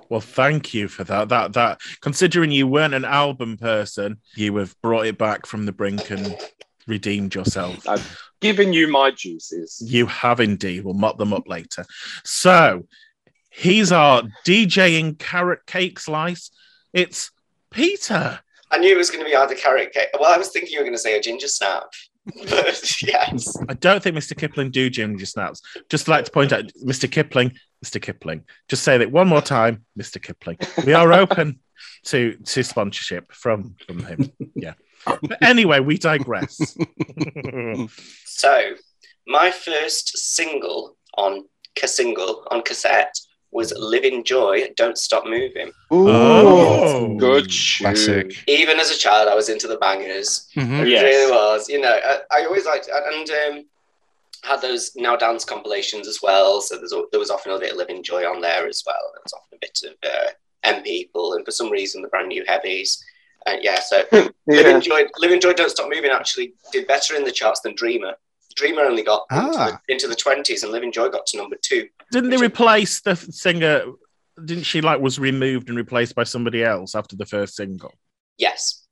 Well, 0.09 0.21
thank 0.21 0.75
you 0.75 0.89
for 0.89 1.05
that. 1.05 1.29
That 1.29 1.53
that 1.55 1.81
considering 2.01 2.51
you 2.51 2.67
weren't 2.67 2.95
an 2.95 3.05
album 3.05 3.57
person, 3.57 4.19
you 4.35 4.55
have 4.57 4.75
brought 4.83 5.07
it 5.07 5.19
back 5.19 5.47
from 5.47 5.67
the 5.67 5.73
brink 5.73 6.11
and 6.11 6.37
redeemed 6.87 7.35
yourself. 7.35 7.89
I've 7.89 8.19
given 8.41 8.73
you 8.73 8.89
my 8.89 9.11
juices. 9.11 9.83
You 9.85 10.07
have 10.07 10.41
indeed. 10.41 10.85
We'll 10.85 10.95
mop 10.95 11.19
them 11.19 11.33
up 11.33 11.49
later. 11.49 11.85
So 12.25 12.87
he's 13.51 13.93
our 13.93 14.23
DJing 14.47 15.19
carrot 15.19 15.67
cake 15.67 15.99
slice. 15.99 16.51
It's 16.93 17.31
Peter. 17.71 18.41
I 18.71 18.79
knew 18.79 18.93
it 18.95 18.99
was 18.99 19.11
going 19.11 19.25
to 19.25 19.31
be 19.31 19.37
either 19.37 19.55
carrot 19.55 19.93
cake. 19.93 20.09
Well, 20.19 20.33
I 20.33 20.39
was 20.39 20.49
thinking 20.49 20.73
you 20.73 20.79
were 20.79 20.85
going 20.85 20.95
to 20.95 20.99
say 20.99 21.17
a 21.17 21.21
ginger 21.21 21.49
snap. 21.49 21.85
But 22.27 23.03
yes. 23.03 23.57
I 23.69 23.75
don't 23.75 24.03
think 24.03 24.17
Mr. 24.17 24.37
Kipling 24.37 24.71
do 24.71 24.91
ginger 24.91 25.27
snaps. 25.27 25.63
Just 25.89 26.09
like 26.09 26.25
to 26.25 26.31
point 26.31 26.53
out, 26.53 26.65
Mr. 26.85 27.11
Kipling, 27.11 27.57
Mr. 27.87 28.00
Kipling. 28.02 28.45
Just 28.69 28.83
say 28.83 28.99
that 28.99 29.11
one 29.11 29.28
more 29.28 29.40
time, 29.43 29.85
Mr. 29.99 30.21
Kipling. 30.23 30.59
We 30.85 30.93
are 30.95 31.12
open 31.12 31.61
to 32.05 32.35
to 32.37 32.62
sponsorship 32.62 33.33
from 33.33 33.76
from 33.87 34.05
him. 34.05 34.33
Yeah. 34.55 34.75
But 35.05 35.38
anyway, 35.43 35.81
we 35.81 35.99
digress. 35.99 36.76
So, 38.25 38.75
my 39.26 39.50
first 39.50 40.16
single 40.19 40.97
on 41.16 41.45
ca- 41.78 41.87
single 41.87 42.47
on 42.50 42.62
cassette 42.62 43.14
was 43.50 43.73
"Living 43.76 44.25
Joy." 44.25 44.69
Don't 44.76 44.99
stop 44.99 45.25
moving. 45.25 45.69
Ooh, 45.93 46.09
Oh. 46.09 47.16
good. 47.19 47.49
Classic. 47.78 48.35
Even 48.47 48.78
as 48.81 48.90
a 48.90 48.99
child, 48.99 49.28
I 49.28 49.35
was 49.35 49.49
into 49.49 49.69
the 49.69 49.78
bangers. 49.78 50.47
Mhm. 50.57 50.83
It 50.83 50.88
Yes. 50.88 51.02
really 51.05 51.31
was. 51.33 51.69
You 51.69 51.81
know, 51.81 51.93
I, 52.12 52.19
I 52.37 52.45
always 52.47 52.66
liked 52.66 52.88
and 52.88 53.31
um, 53.31 53.64
had 54.47 54.62
those 54.62 54.91
now 54.97 55.17
dance 55.17 55.45
compilations 55.45 56.07
as 56.09 56.21
well. 56.23 56.61
So 56.61 56.76
there's, 56.76 56.93
al- 56.93 57.07
there 57.11 57.21
was 57.21 57.31
often 57.31 57.53
a 57.53 57.59
bit 57.59 57.73
of 57.73 57.76
Living 57.79 58.03
Joy 58.03 58.25
on 58.25 58.41
there 58.41 58.67
as 58.67 58.83
well. 58.87 58.97
There 59.15 59.23
was 59.25 59.33
often 59.33 59.57
a 59.57 59.61
bit 59.61 59.79
of 59.85 60.11
uh, 60.11 60.31
M 60.65 60.83
People, 60.83 61.35
and 61.35 61.45
for 61.45 61.50
some 61.50 61.71
reason 61.71 62.03
the 62.03 62.09
brand 62.09 62.29
new 62.29 62.45
heavies. 62.47 63.03
And 63.47 63.62
yeah, 63.62 63.81
so 63.81 64.03
Living 64.47 64.81
Joy, 64.81 65.03
Living 65.19 65.41
Joy, 65.41 65.53
Don't 65.53 65.71
Stop 65.71 65.88
Moving 65.93 66.11
actually 66.11 66.55
did 66.73 66.87
better 66.88 67.15
in 67.15 67.25
the 67.25 67.31
charts 67.33 67.61
than 67.61 67.75
Dreamer. 67.76 68.15
Dreamer 68.57 68.83
only 68.83 69.03
got 69.03 69.26
into, 69.31 69.45
Ah. 69.59 69.81
the, 69.87 69.93
into 69.93 70.09
the 70.09 70.17
20s 70.17 70.62
and 70.62 70.73
Living 70.73 70.91
Joy 70.91 71.09
got 71.11 71.26
to 71.26 71.37
number 71.37 71.57
two. 71.61 71.87
Didn't 72.11 72.31
they 72.31 72.37
Which- 72.38 72.50
replace 72.53 73.00
the 73.03 73.15
singer? 73.15 73.83
Didn't 74.45 74.65
she 74.65 74.81
like 74.81 75.00
was 75.00 75.19
removed 75.19 75.69
and 75.69 75.76
replaced 75.76 76.15
by 76.15 76.25
somebody 76.25 76.62
else 76.65 76.95
after 76.95 77.17
the 77.17 77.26
first 77.26 77.55
single? 77.57 77.93
Yes. 78.38 78.83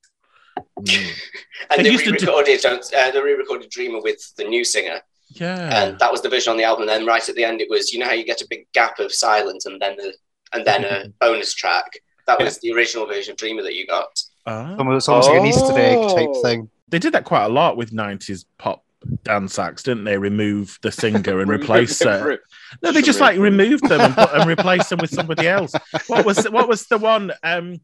Mm. 0.78 1.10
And 1.70 1.78
They 1.80 1.84
they, 1.84 1.90
used 1.92 2.04
to 2.04 2.10
do- 2.12 2.16
re-recorded, 2.26 2.60
don't- 2.60 2.94
uh, 2.94 3.10
they 3.10 3.20
re-recorded 3.20 3.70
Dreamer 3.70 4.00
with 4.02 4.20
the 4.36 4.44
new 4.44 4.64
singer. 4.64 5.00
Yeah. 5.28 5.84
and 5.84 5.98
that 5.98 6.12
was 6.12 6.22
the 6.22 6.28
version 6.28 6.50
on 6.52 6.56
the 6.56 6.64
album. 6.64 6.82
And 6.82 6.90
then 6.90 7.06
right 7.06 7.26
at 7.28 7.34
the 7.34 7.44
end, 7.44 7.60
it 7.60 7.68
was 7.70 7.92
you 7.92 7.98
know 7.98 8.06
how 8.06 8.12
you 8.12 8.24
get 8.24 8.40
a 8.42 8.46
big 8.48 8.66
gap 8.72 8.98
of 8.98 9.12
silence 9.12 9.66
and 9.66 9.80
then 9.80 9.96
the 9.96 10.12
and 10.52 10.64
then 10.64 10.84
a 10.84 11.08
bonus 11.20 11.54
track. 11.54 11.90
That 12.26 12.38
was 12.40 12.58
the 12.60 12.72
original 12.72 13.06
version 13.06 13.32
of 13.32 13.36
Dreamer 13.36 13.62
that 13.62 13.74
you 13.74 13.86
got. 13.86 14.22
Almost- 14.46 14.96
It's 14.96 15.08
almost 15.08 15.28
like 15.28 15.40
an 15.40 15.46
Easter 15.46 15.72
egg 15.78 15.98
type 16.16 16.28
Oh. 16.30 16.42
thing. 16.42 16.70
They 16.88 16.98
did 16.98 17.12
that 17.14 17.24
quite 17.24 17.44
a 17.44 17.48
lot 17.48 17.76
with 17.76 17.90
'90s 17.92 18.44
pop 18.58 18.84
dance 19.24 19.58
acts, 19.58 19.82
didn't 19.82 20.04
they? 20.04 20.16
Remove 20.16 20.78
the 20.82 20.92
singer 20.92 21.40
and 21.40 21.50
replace 21.58 21.98
them 21.98 22.38
No, 22.82 22.92
they 22.92 23.02
just 23.02 23.20
like 23.20 23.38
removed 23.38 23.86
them 23.88 24.00
and, 24.00 24.14
put, 24.14 24.32
and 24.32 24.46
replaced 24.48 24.88
them 24.90 25.00
with 25.00 25.10
somebody 25.18 25.46
else. 25.48 25.72
What 26.06 26.24
was 26.24 26.44
what 26.50 26.68
was 26.68 26.86
the 26.86 26.98
one? 26.98 27.32
Um, 27.42 27.80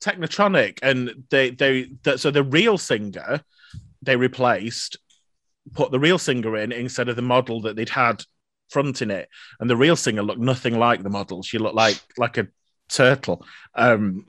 Technotronic, 0.00 0.78
and 0.82 1.24
they 1.30 1.50
they 1.50 1.88
the, 2.02 2.18
so 2.18 2.30
the 2.30 2.42
real 2.42 2.76
singer 2.78 3.40
they 4.02 4.16
replaced, 4.16 4.96
put 5.74 5.90
the 5.90 6.00
real 6.00 6.18
singer 6.18 6.56
in 6.56 6.72
instead 6.72 7.08
of 7.08 7.16
the 7.16 7.22
model 7.22 7.62
that 7.62 7.76
they'd 7.76 7.88
had 7.88 8.22
fronting 8.70 9.10
it, 9.10 9.28
and 9.60 9.68
the 9.68 9.76
real 9.76 9.96
singer 9.96 10.22
looked 10.22 10.40
nothing 10.40 10.78
like 10.78 11.02
the 11.02 11.10
model. 11.10 11.42
She 11.42 11.58
looked 11.58 11.76
like 11.76 12.00
like 12.16 12.38
a 12.38 12.48
turtle. 12.92 13.44
Um, 13.74 14.24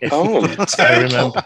if- 0.00 0.12
Oh, 0.12 0.44
I 0.78 1.02
remember. 1.02 1.42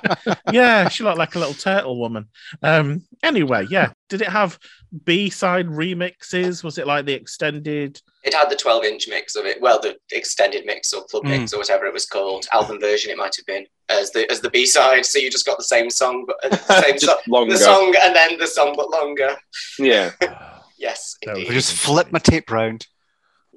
yeah, 0.53 0.89
she 0.89 1.05
looked 1.05 1.19
like 1.19 1.35
a 1.35 1.39
little 1.39 1.55
turtle 1.55 1.99
woman. 1.99 2.29
Um, 2.63 3.03
anyway, 3.23 3.67
yeah. 3.71 3.93
Did 4.09 4.23
it 4.23 4.29
have 4.29 4.59
B 5.05 5.31
side 5.31 5.67
remixes? 5.67 6.65
Was 6.65 6.79
it 6.79 6.87
like 6.87 7.05
the 7.07 7.13
extended? 7.13 8.01
It 8.25 8.35
had 8.35 8.51
the 8.51 8.57
12 8.57 8.85
inch 8.85 9.09
mix 9.09 9.37
of 9.37 9.47
it, 9.47 9.61
well, 9.61 9.81
the 9.81 9.97
extended 10.13 10.65
mix 10.67 10.93
or 10.93 11.05
club 11.05 11.25
Mm. 11.25 11.29
mix 11.41 11.53
or 11.53 11.59
whatever 11.59 11.87
it 11.87 11.93
was 11.93 12.07
called, 12.07 12.47
album 12.53 12.81
version 12.81 13.11
it 13.11 13.17
might 13.17 13.35
have 13.37 13.47
been 13.47 13.67
as 13.89 14.11
the 14.13 14.31
as 14.31 14.41
the 14.41 14.51
B 14.51 14.67
side. 14.67 15.07
So 15.07 15.19
you 15.19 15.31
just 15.31 15.47
got 15.47 15.59
the 15.59 15.65
same 15.65 15.91
song, 15.91 16.25
but 16.27 16.37
uh, 16.45 16.49
the 16.57 16.57
same 16.83 16.93
just 16.95 17.07
song, 17.07 17.19
longer. 17.29 17.53
the 17.53 17.59
song, 17.59 17.95
and 18.03 18.15
then 18.17 18.39
the 18.39 18.47
song 18.47 18.75
but 18.77 18.91
longer. 18.91 19.37
Yeah. 19.79 20.11
Yes, 20.79 21.17
That 21.25 21.37
indeed. 21.37 21.51
I 21.51 21.55
just 21.55 21.75
flip 21.75 22.11
my 22.11 22.19
tape 22.19 22.51
round. 22.51 22.87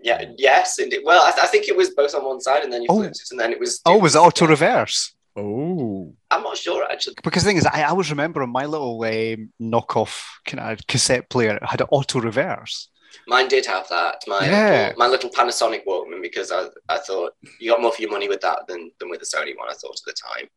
Yeah, 0.03 0.25
yes, 0.37 0.77
indeed. 0.79 1.01
Well, 1.03 1.23
I, 1.25 1.31
th- 1.31 1.43
I 1.43 1.47
think 1.47 1.67
it 1.67 1.75
was 1.75 1.89
both 1.91 2.13
on 2.15 2.23
one 2.25 2.41
side, 2.41 2.63
and 2.63 2.71
then 2.71 2.81
you 2.83 2.87
Oh. 2.89 2.97
flipped 2.99 3.15
it, 3.21 3.31
and 3.31 3.39
then 3.39 3.51
it 3.51 3.59
was. 3.59 3.79
Oh, 3.85 3.97
was 3.97 4.15
auto 4.15 4.45
reverse? 4.45 5.13
Oh, 5.35 6.13
I'm 6.29 6.43
not 6.43 6.57
sure 6.57 6.85
actually. 6.91 7.15
Because 7.23 7.41
the 7.43 7.47
thing 7.49 7.57
is, 7.57 7.65
I, 7.65 7.81
I 7.81 7.85
always 7.89 8.11
remember 8.11 8.43
on 8.43 8.51
my 8.51 8.65
little 8.67 9.01
um, 9.03 9.51
knockoff 9.59 10.21
kind 10.45 10.59
of 10.59 10.85
cassette 10.87 11.27
player, 11.29 11.55
it 11.55 11.65
had 11.65 11.81
an 11.81 11.87
auto 11.89 12.19
reverse. 12.19 12.89
Mine 13.27 13.47
did 13.47 13.65
have 13.65 13.87
that. 13.89 14.17
My 14.27 14.45
Yeah. 14.45 14.71
little, 14.87 14.99
my 14.99 15.07
little 15.07 15.29
Panasonic 15.31 15.85
Walkman 15.87 16.21
because 16.21 16.51
I, 16.51 16.65
I 16.89 16.97
thought 16.99 17.31
you 17.59 17.71
got 17.71 17.81
more 17.81 17.91
for 17.91 18.01
your 18.01 18.11
money 18.11 18.27
with 18.27 18.41
that 18.41 18.59
than, 18.67 18.91
than 18.99 19.09
with 19.09 19.21
the 19.21 19.25
Sony 19.25 19.57
one. 19.57 19.69
I 19.69 19.73
thought 19.73 19.95
at 19.99 20.05
the 20.05 20.13
time. 20.13 20.47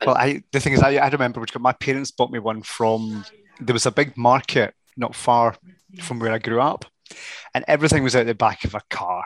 And- 0.00 0.06
Well, 0.08 0.16
I 0.18 0.42
the 0.52 0.60
thing 0.60 0.74
is, 0.74 0.82
I, 0.82 0.96
I 0.96 1.08
remember 1.08 1.40
which 1.40 1.58
my 1.58 1.72
parents 1.72 2.10
bought 2.10 2.30
me 2.30 2.38
one 2.38 2.62
from. 2.62 3.24
There 3.60 3.72
was 3.72 3.86
a 3.86 3.90
big 3.90 4.18
market 4.18 4.74
not 4.98 5.14
far 5.14 5.56
from 6.02 6.18
where 6.18 6.32
I 6.32 6.38
grew 6.38 6.60
up, 6.60 6.84
and 7.54 7.64
everything 7.68 8.02
was 8.02 8.16
out 8.16 8.26
the 8.26 8.34
back 8.34 8.64
of 8.64 8.74
a 8.74 8.80
car. 8.90 9.24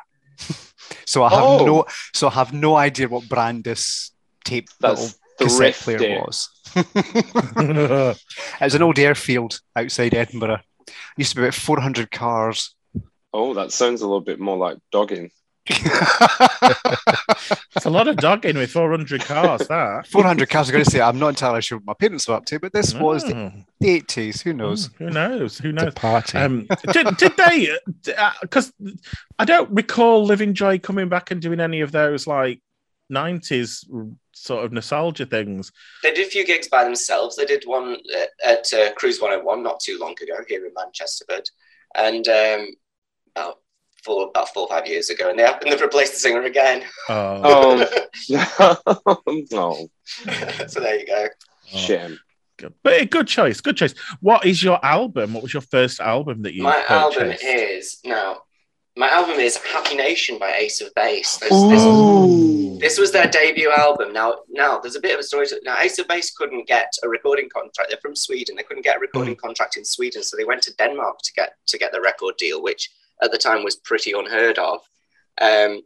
so 1.07 1.23
I 1.23 1.31
have 1.31 1.43
Oh. 1.43 1.67
no, 1.67 1.85
so 2.15 2.29
I 2.29 2.33
have 2.33 2.53
no 2.53 2.77
idea 2.77 3.09
what 3.09 3.29
brand 3.29 3.65
this 3.65 4.13
tape 4.45 4.69
little 4.81 4.97
That's 4.97 5.19
cassette 5.39 5.75
thrifty. 5.77 6.07
player 6.07 6.21
was. 6.21 6.49
it 6.77 8.17
was 8.61 8.75
an 8.75 8.83
old 8.83 8.99
airfield 8.99 9.61
outside 9.77 10.15
Edinburgh. 10.15 10.61
Used 11.17 11.31
to 11.31 11.37
be 11.37 11.43
about 11.43 11.55
400 11.55 12.11
cars. 12.11 12.75
Oh, 13.33 13.55
that 13.55 13.73
sounds 13.73 14.03
a 14.03 14.07
little 14.07 14.21
bit 14.21 14.41
more 14.41 14.57
like 14.57 14.79
dogging. 14.91 15.31
it's 17.77 17.85
a 17.85 17.91
lot 17.91 18.09
of 18.09 18.17
dogging 18.17 18.57
with 18.57 18.71
400 18.71 19.25
cars. 19.25 19.67
That 19.69 20.07
400 20.07 20.49
cars. 20.49 20.69
I'm 20.69 20.73
going 20.73 20.85
to 20.85 20.91
say 20.91 21.01
I'm 21.01 21.19
not 21.19 21.29
entirely 21.29 21.63
sure 21.63 21.79
what 21.79 21.87
my 21.87 21.95
parents 21.95 22.29
were 22.29 22.35
up 22.35 22.45
to, 22.47 22.59
but 22.59 22.73
this 22.73 22.95
was 22.95 23.25
the 23.25 23.37
Oh, 23.37 23.53
80s. 23.83 24.43
Who 24.43 24.53
knows? 24.53 24.91
Who 24.99 25.11
knows? 25.11 25.59
Who 25.59 25.71
It's 25.71 25.83
a 25.83 25.85
knows? 25.87 25.95
party. 25.95 26.39
Um, 26.39 26.67
did, 26.93 27.17
did 27.17 27.37
they? 27.37 27.77
Because 28.43 28.73
I 29.39 29.45
don't 29.45 29.71
recall 29.71 30.25
Living 30.25 30.55
Joy 30.55 30.79
coming 30.79 31.09
back 31.09 31.31
and 31.31 31.41
doing 31.41 31.61
any 31.61 31.81
of 31.81 31.93
those 31.93 32.27
like 32.27 32.61
'90s 33.13 33.85
sort 34.33 34.65
of 34.65 34.73
nostalgia 34.73 35.27
things. 35.27 35.71
They 36.03 36.13
did 36.15 36.27
a 36.27 36.31
few 36.31 36.47
gigs 36.47 36.69
by 36.69 36.85
themselves. 36.85 37.37
They 37.37 37.45
did 37.45 37.65
one 37.67 37.97
at, 38.17 38.29
at 38.45 38.73
uh, 38.73 38.93
Cruz 38.95 39.21
101 39.21 39.63
not 39.63 39.81
too 39.81 39.99
long 39.99 40.13
ago 40.13 40.43
here 40.49 40.65
in 40.67 40.73
Manchesterford, 40.75 41.45
and 41.97 42.27
um, 42.29 42.69
about 43.37 43.59
four 44.05 44.29
about 44.29 44.49
four 44.53 44.65
or 44.65 44.69
five 44.69 44.87
years 44.87 45.11
ago, 45.11 45.31
and 45.31 45.39
they 45.39 45.43
have, 45.43 45.61
and 45.63 45.71
they've 45.73 45.81
replaced 45.81 46.13
the 46.15 46.19
singer 46.21 46.43
again. 46.43 46.85
Oh, 47.09 47.81
Um, 47.81 47.87
no, 49.51 49.89
so 50.69 50.81
there 50.81 50.99
you 51.01 51.07
go. 51.07 51.27
shame. 51.67 52.19
good. 52.57 52.75
but 52.83 53.01
a 53.01 53.05
good 53.07 53.27
choice. 53.27 53.61
Good 53.61 53.77
choice. 53.77 53.95
What 54.21 54.45
is 54.45 54.63
your 54.63 54.85
album? 54.85 55.33
What 55.35 55.43
was 55.43 55.53
your 55.55 55.63
first 55.63 56.01
album 56.01 56.43
that 56.43 56.55
you 56.55 56.63
My 56.63 56.83
album 56.89 57.33
is 57.43 57.99
now. 58.05 58.39
My 58.97 59.09
album 59.09 59.37
is 59.39 59.57
Happy 59.57 59.95
Nation 59.95 60.37
by 60.39 60.53
Ace 60.57 60.81
of 60.81 60.93
Base. 60.95 61.37
This, 61.39 61.49
this, 61.49 62.81
this 62.81 62.99
was 62.99 63.13
their 63.13 63.29
debut 63.29 63.71
album. 63.71 64.13
Now, 64.13 64.39
now 64.51 64.81
there's 64.81 64.97
a 64.97 65.01
bit 65.01 65.15
of 65.15 65.21
a 65.21 65.23
story. 65.23 65.47
To, 65.47 65.61
now, 65.65 65.77
Ace 65.79 65.99
of 66.01 66.09
Base 66.09 66.33
couldn't 66.33 66.67
get 66.67 66.93
a 67.05 67.09
recording 67.09 67.49
contract. 67.49 67.91
They're 67.91 68.01
from 68.03 68.17
Sweden. 68.17 68.57
They 68.57 68.65
couldn't 68.65 68.83
get 68.85 68.97
a 68.97 69.01
recording 69.01 69.37
contract 69.37 69.77
in 69.77 69.85
Sweden, 69.85 70.25
so 70.25 70.37
they 70.37 70.45
went 70.45 70.61
to 70.63 70.75
Denmark 70.75 71.19
to 71.23 71.33
get 71.35 71.55
to 71.69 71.79
get 71.79 71.93
the 71.93 72.01
record 72.01 72.37
deal, 72.37 72.63
which 72.63 72.91
at 73.23 73.33
the 73.33 73.39
time 73.39 73.65
was 73.65 73.77
pretty 73.77 74.13
unheard 74.13 74.59
of. 74.59 74.81
Um, 75.41 75.83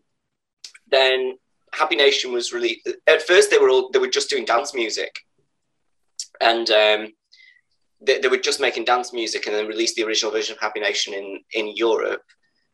then 0.91 1.37
Happy 1.73 1.97
Nation 1.97 2.33
was 2.33 2.53
really. 2.53 2.83
At 3.07 3.23
first, 3.23 3.51
they 3.51 3.59
were 3.59 3.71
all 3.71 3.91
they 3.91 3.99
were 3.99 4.09
just 4.09 4.31
doing 4.31 4.45
dance 4.45 4.75
music, 4.75 5.15
and 6.41 6.69
um, 6.71 7.13
they, 8.01 8.21
they 8.21 8.29
were 8.29 8.37
just 8.37 8.61
making 8.61 8.85
dance 8.85 9.13
music, 9.13 9.47
and 9.47 9.55
then 9.55 9.67
released 9.67 9.97
the 9.97 10.05
original 10.05 10.33
version 10.33 10.55
of 10.55 10.61
Happy 10.61 10.81
Nation 10.81 11.15
in 11.15 11.41
in 11.53 11.77
Europe 11.77 12.23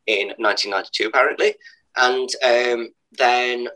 in 0.06 0.28
1992, 0.38 1.06
apparently, 1.08 1.54
and 1.96 2.28
um, 2.44 2.90
then 3.12 3.68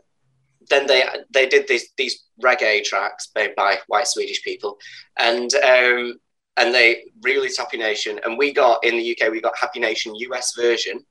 then 0.69 0.87
they 0.87 1.03
they 1.31 1.47
did 1.47 1.67
these 1.67 1.89
these 1.97 2.23
reggae 2.43 2.83
tracks 2.83 3.29
made 3.35 3.55
by 3.55 3.77
white 3.87 4.07
Swedish 4.07 4.43
people, 4.43 4.77
and 5.17 5.53
um, 5.55 6.19
and 6.57 6.73
they 6.73 7.05
released 7.21 7.57
Happy 7.59 7.77
Nation, 7.77 8.19
and 8.23 8.37
we 8.37 8.53
got 8.53 8.83
in 8.83 8.97
the 8.97 9.17
UK 9.17 9.31
we 9.31 9.41
got 9.41 9.57
Happy 9.57 9.79
Nation 9.79 10.15
US 10.15 10.55
version, 10.55 11.05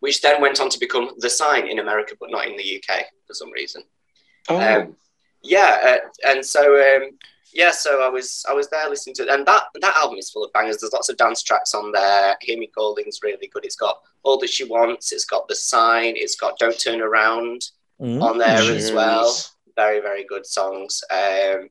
which 0.00 0.20
then 0.20 0.40
went 0.40 0.60
on 0.60 0.68
to 0.68 0.78
become 0.78 1.10
the 1.18 1.30
Sign 1.30 1.66
in 1.68 1.78
America, 1.78 2.14
but 2.20 2.30
not 2.30 2.46
in 2.46 2.56
the 2.56 2.76
UK 2.82 3.04
for 3.26 3.34
some 3.34 3.50
reason. 3.52 3.82
Oh, 4.48 4.60
Um, 4.60 4.96
yeah, 5.42 5.98
uh, 6.04 6.28
and 6.30 6.44
so 6.44 6.62
um, 6.76 7.10
yeah, 7.54 7.70
so 7.70 8.02
I 8.02 8.08
was 8.08 8.44
I 8.48 8.52
was 8.52 8.68
there 8.70 8.88
listening 8.88 9.14
to, 9.16 9.32
and 9.32 9.46
that 9.46 9.64
that 9.80 9.96
album 9.96 10.18
is 10.18 10.30
full 10.30 10.44
of 10.44 10.52
bangers. 10.52 10.78
There's 10.78 10.92
lots 10.92 11.08
of 11.08 11.16
dance 11.16 11.42
tracks 11.42 11.74
on 11.74 11.92
there. 11.92 12.36
Hear 12.40 12.58
Me 12.58 12.66
Calling's 12.68 13.20
really 13.22 13.46
good. 13.48 13.64
It's 13.64 13.76
got 13.76 14.00
All 14.22 14.38
That 14.38 14.50
She 14.50 14.64
Wants. 14.64 15.12
It's 15.12 15.24
got 15.24 15.48
The 15.48 15.54
Sign. 15.56 16.14
It's 16.16 16.36
got 16.36 16.58
Don't 16.58 16.78
Turn 16.78 17.00
Around 17.00 17.62
Mm. 18.00 18.20
on 18.22 18.38
there 18.38 18.48
as 18.74 18.90
well. 18.90 19.32
Very 19.76 20.00
very 20.00 20.24
good 20.24 20.44
songs. 20.44 21.04
Um, 21.10 21.68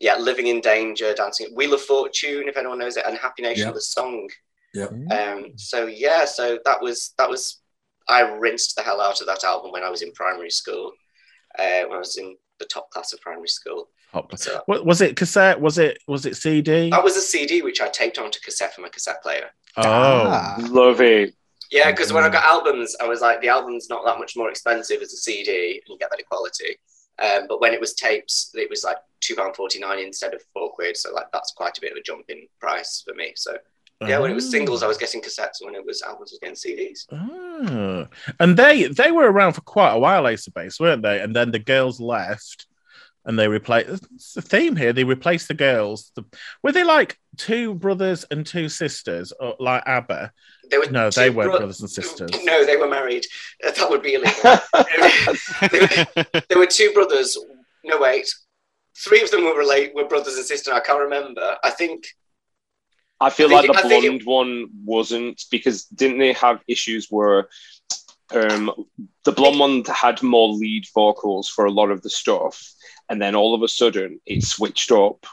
yeah, 0.00 0.16
Living 0.16 0.46
in 0.48 0.60
Danger, 0.60 1.12
Dancing, 1.14 1.48
Wheel 1.54 1.74
of 1.74 1.82
Fortune, 1.82 2.48
if 2.48 2.56
anyone 2.56 2.78
knows 2.78 2.96
it, 2.96 3.04
and 3.06 3.16
Happy 3.16 3.42
Nation, 3.42 3.68
Yeah. 3.68 3.72
the 3.72 3.80
song. 3.80 4.28
Yeah. 4.74 4.86
Um, 4.86 5.52
so 5.56 5.86
yeah, 5.86 6.24
so 6.24 6.58
that 6.64 6.80
was 6.80 7.12
that 7.18 7.28
was 7.28 7.60
I 8.08 8.22
rinsed 8.22 8.74
the 8.76 8.82
hell 8.82 9.00
out 9.00 9.20
of 9.20 9.26
that 9.26 9.44
album 9.44 9.72
when 9.72 9.82
I 9.84 9.90
was 9.90 10.02
in 10.02 10.12
primary 10.12 10.50
school. 10.50 10.92
Uh, 11.58 11.82
when 11.86 11.96
I 11.96 11.98
was 11.98 12.16
in 12.16 12.36
the 12.58 12.64
top 12.64 12.90
class 12.90 13.12
of 13.12 13.20
primary 13.20 13.48
school. 13.48 13.88
Hop. 14.12 14.36
So 14.38 14.62
What 14.66 14.84
was 14.86 15.00
it? 15.00 15.16
Cassette? 15.16 15.60
Was 15.60 15.78
it? 15.78 15.98
Was 16.08 16.26
it 16.26 16.36
CD? 16.36 16.90
that 16.90 17.02
was 17.04 17.16
a 17.16 17.20
CD 17.20 17.62
which 17.62 17.80
I 17.80 17.88
taped 17.88 18.18
onto 18.18 18.40
cassette 18.40 18.74
from 18.74 18.84
a 18.84 18.90
cassette 18.90 19.22
player. 19.22 19.50
Oh, 19.76 19.82
Ah. 19.84 20.56
Love 20.70 21.00
it. 21.00 21.34
Yeah, 21.70 21.90
because 21.92 22.12
when 22.12 22.24
I 22.24 22.28
Mm. 22.28 22.32
got 22.32 22.44
albums, 22.44 22.96
I 23.00 23.06
was 23.06 23.20
like, 23.20 23.40
the 23.40 23.48
album's 23.48 23.88
not 23.88 24.04
that 24.04 24.18
much 24.18 24.36
more 24.36 24.50
expensive 24.50 25.00
as 25.02 25.12
a 25.12 25.16
CD, 25.16 25.74
and 25.76 25.82
you 25.88 25.98
get 25.98 26.10
better 26.10 26.24
quality. 26.28 26.80
Um, 27.20 27.46
but 27.48 27.60
when 27.60 27.74
it 27.74 27.80
was 27.80 27.94
tapes, 27.94 28.50
it 28.54 28.70
was 28.70 28.84
like 28.84 28.96
two 29.20 29.36
pound 29.36 29.54
forty 29.56 29.78
nine 29.78 29.98
instead 29.98 30.34
of 30.34 30.42
four 30.54 30.70
quid. 30.72 30.96
So 30.96 31.12
like 31.12 31.30
that's 31.32 31.52
quite 31.52 31.76
a 31.76 31.80
bit 31.80 31.92
of 31.92 31.98
a 31.98 32.02
jump 32.02 32.24
in 32.28 32.46
price 32.58 33.02
for 33.06 33.14
me. 33.14 33.32
So 33.36 33.56
yeah, 34.06 34.18
when 34.18 34.30
it 34.30 34.34
was 34.34 34.50
singles, 34.50 34.82
I 34.82 34.86
was 34.86 34.96
getting 34.96 35.20
cassettes. 35.20 35.62
When 35.62 35.74
it 35.74 35.84
was 35.84 36.00
albums, 36.00 36.32
I 36.32 36.48
was 36.48 36.56
getting 36.56 36.88
CDs. 36.88 37.06
Ah. 37.12 38.08
And 38.38 38.56
they 38.56 38.84
they 38.84 39.12
were 39.12 39.30
around 39.30 39.52
for 39.52 39.60
quite 39.60 39.92
a 39.92 39.98
while, 39.98 40.26
Ace 40.26 40.46
of 40.46 40.54
Base, 40.54 40.80
weren't 40.80 41.02
they? 41.02 41.20
And 41.20 41.36
then 41.36 41.50
the 41.50 41.58
girls 41.58 42.00
left, 42.00 42.66
and 43.30 43.38
they 43.38 43.46
replaced. 43.46 44.04
It's 44.12 44.34
the 44.34 44.42
theme 44.42 44.74
here. 44.74 44.92
They 44.92 45.04
replaced 45.04 45.46
the 45.46 45.54
girls. 45.54 46.10
The, 46.16 46.24
were 46.64 46.72
they 46.72 46.82
like 46.82 47.16
two 47.36 47.74
brothers 47.74 48.24
and 48.28 48.44
two 48.44 48.68
sisters, 48.68 49.32
or 49.38 49.54
like 49.60 49.84
ABBA? 49.86 50.32
They 50.68 50.78
were 50.78 50.90
No, 50.90 51.10
they 51.10 51.30
weren't 51.30 51.50
bro- 51.50 51.58
brothers 51.58 51.80
and 51.80 51.88
sisters. 51.88 52.30
No, 52.42 52.66
they 52.66 52.76
were 52.76 52.88
married. 52.88 53.24
Uh, 53.64 53.70
That 53.70 53.88
would 53.88 54.02
be 54.02 54.14
illegal. 54.14 54.58
there 56.48 56.58
were 56.58 56.66
two 56.66 56.92
brothers. 56.92 57.38
No, 57.84 58.00
wait. 58.00 58.28
Three 58.98 59.22
of 59.22 59.30
them 59.30 59.44
were 59.44 59.56
relate 59.56 59.94
were 59.94 60.08
brothers 60.08 60.34
and 60.34 60.44
sisters. 60.44 60.74
I 60.74 60.80
can't 60.80 60.98
remember. 60.98 61.56
I 61.62 61.70
think 61.70 62.08
I 63.20 63.30
feel 63.30 63.50
I 63.50 63.60
like 63.60 63.70
the 63.70 63.78
I 63.78 63.82
think 63.82 64.24
blonde 64.24 64.24
one 64.24 64.70
wasn't 64.84 65.40
because 65.52 65.84
didn't 65.84 66.18
they 66.18 66.32
have 66.32 66.62
issues 66.66 67.06
where 67.10 67.48
um, 68.32 68.72
the 69.24 69.32
blonde 69.32 69.58
one 69.60 69.84
had 69.84 70.20
more 70.22 70.48
lead 70.48 70.86
vocals 70.94 71.48
for 71.48 71.64
a 71.64 71.70
lot 71.70 71.90
of 71.90 72.02
the 72.02 72.10
stuff, 72.10 72.72
and 73.10 73.20
then 73.20 73.34
all 73.34 73.54
of 73.54 73.62
a 73.62 73.68
sudden 73.68 74.20
it 74.24 74.42
switched 74.42 74.90
up, 74.90 75.26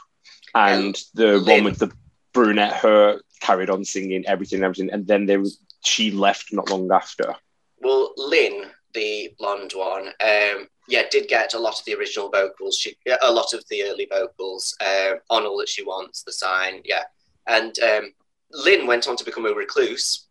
and 0.54 1.00
the 1.14 1.38
Linn- 1.38 1.64
one 1.64 1.64
with 1.64 1.78
the 1.78 1.90
brunette 2.34 2.74
hair 2.74 3.20
carried 3.40 3.70
on 3.70 3.84
singing 3.84 4.24
everything, 4.26 4.62
everything, 4.62 4.90
and 4.92 5.06
then 5.06 5.24
they 5.26 5.36
was, 5.38 5.58
she 5.84 6.10
left 6.10 6.52
not 6.52 6.68
long 6.70 6.90
after. 6.92 7.34
Well, 7.80 8.12
Linn, 8.16 8.64
the 8.94 9.32
blonde 9.38 9.72
one, 9.74 10.08
um, 10.20 10.68
yeah, 10.88 11.04
did 11.10 11.28
get 11.28 11.54
a 11.54 11.58
lot 11.58 11.78
of 11.78 11.84
the 11.84 11.94
original 11.94 12.28
vocals. 12.30 12.76
She 12.78 12.96
a 13.22 13.30
lot 13.32 13.52
of 13.54 13.62
the 13.70 13.84
early 13.84 14.06
vocals 14.10 14.74
uh, 14.80 15.14
on 15.30 15.44
all 15.46 15.56
that 15.58 15.68
she 15.68 15.84
wants, 15.84 16.22
the 16.24 16.32
sign, 16.32 16.82
yeah. 16.84 17.04
And 17.46 17.78
um, 17.80 18.12
Linn 18.50 18.86
went 18.86 19.06
on 19.08 19.16
to 19.16 19.24
become 19.24 19.46
a 19.46 19.52
recluse, 19.54 20.26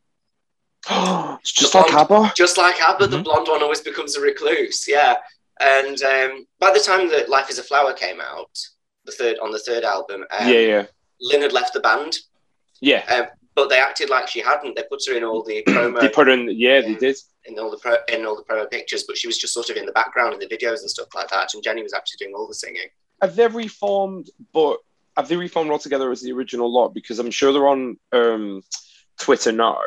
just 1.43 1.71
The 1.71 1.77
like 1.79 1.93
ABBA. 1.93 2.33
just 2.35 2.57
like 2.57 2.79
ABBA. 2.81 3.07
The 3.07 3.17
Mhm. 3.17 3.23
blonde 3.23 3.47
one 3.47 3.61
always 3.63 3.81
becomes 3.81 4.15
a 4.15 4.21
recluse, 4.21 4.87
yeah. 4.87 5.15
And 5.59 6.01
um, 6.03 6.45
by 6.59 6.71
the 6.71 6.79
time 6.79 7.09
that 7.09 7.29
Life 7.29 7.49
Is 7.49 7.59
a 7.59 7.63
Flower 7.63 7.93
came 7.93 8.21
out, 8.21 8.49
the 9.05 9.11
third 9.11 9.37
on 9.39 9.51
the 9.51 9.59
third 9.59 9.83
album, 9.83 10.25
um, 10.37 10.47
yeah, 10.47 10.59
yeah, 10.59 10.85
Linn 11.21 11.41
had 11.41 11.53
left 11.53 11.73
the 11.73 11.79
band, 11.79 12.17
yeah. 12.81 13.27
but 13.55 13.69
they 13.69 13.79
acted 13.79 14.09
like 14.09 14.27
she 14.27 14.41
hadn't. 14.41 14.75
They 14.75 14.83
put 14.83 15.01
her 15.07 15.15
in 15.15 15.23
all 15.23 15.43
the 15.43 15.63
promo. 15.67 15.99
They 15.99 16.09
put 16.09 16.27
her 16.27 16.33
in, 16.33 16.49
yeah, 16.51 16.81
they 16.81 16.95
did. 16.95 17.17
in 17.45 17.57
all 17.57 17.71
the 17.71 17.77
pro, 17.77 17.95
in 18.09 18.25
all 18.25 18.35
the 18.35 18.43
promo 18.43 18.69
pictures, 18.69 19.05
but 19.07 19.17
she 19.17 19.27
was 19.27 19.37
just 19.37 19.53
sort 19.53 19.69
of 19.69 19.77
in 19.77 19.85
the 19.85 19.91
background 19.93 20.33
in 20.33 20.39
the 20.39 20.47
videos 20.47 20.81
and 20.81 20.89
stuff 20.89 21.07
like 21.15 21.29
that. 21.29 21.53
And 21.53 21.63
Jenny 21.63 21.81
was 21.83 21.93
actually 21.93 22.17
doing 22.19 22.35
all 22.35 22.47
the 22.47 22.53
singing. 22.53 22.87
have 23.21 23.35
they 23.35 23.47
reformed 23.47 24.29
but 24.53 24.77
have 25.15 25.27
they 25.27 25.35
reformed 25.35 25.71
altogether 25.71 26.11
as 26.11 26.21
the 26.21 26.31
original 26.31 26.71
lot 26.71 26.93
because 26.93 27.17
i'm 27.19 27.31
sure 27.31 27.51
they're 27.51 27.67
on 27.67 27.97
um 28.11 28.61
twitter 29.19 29.51
now 29.51 29.79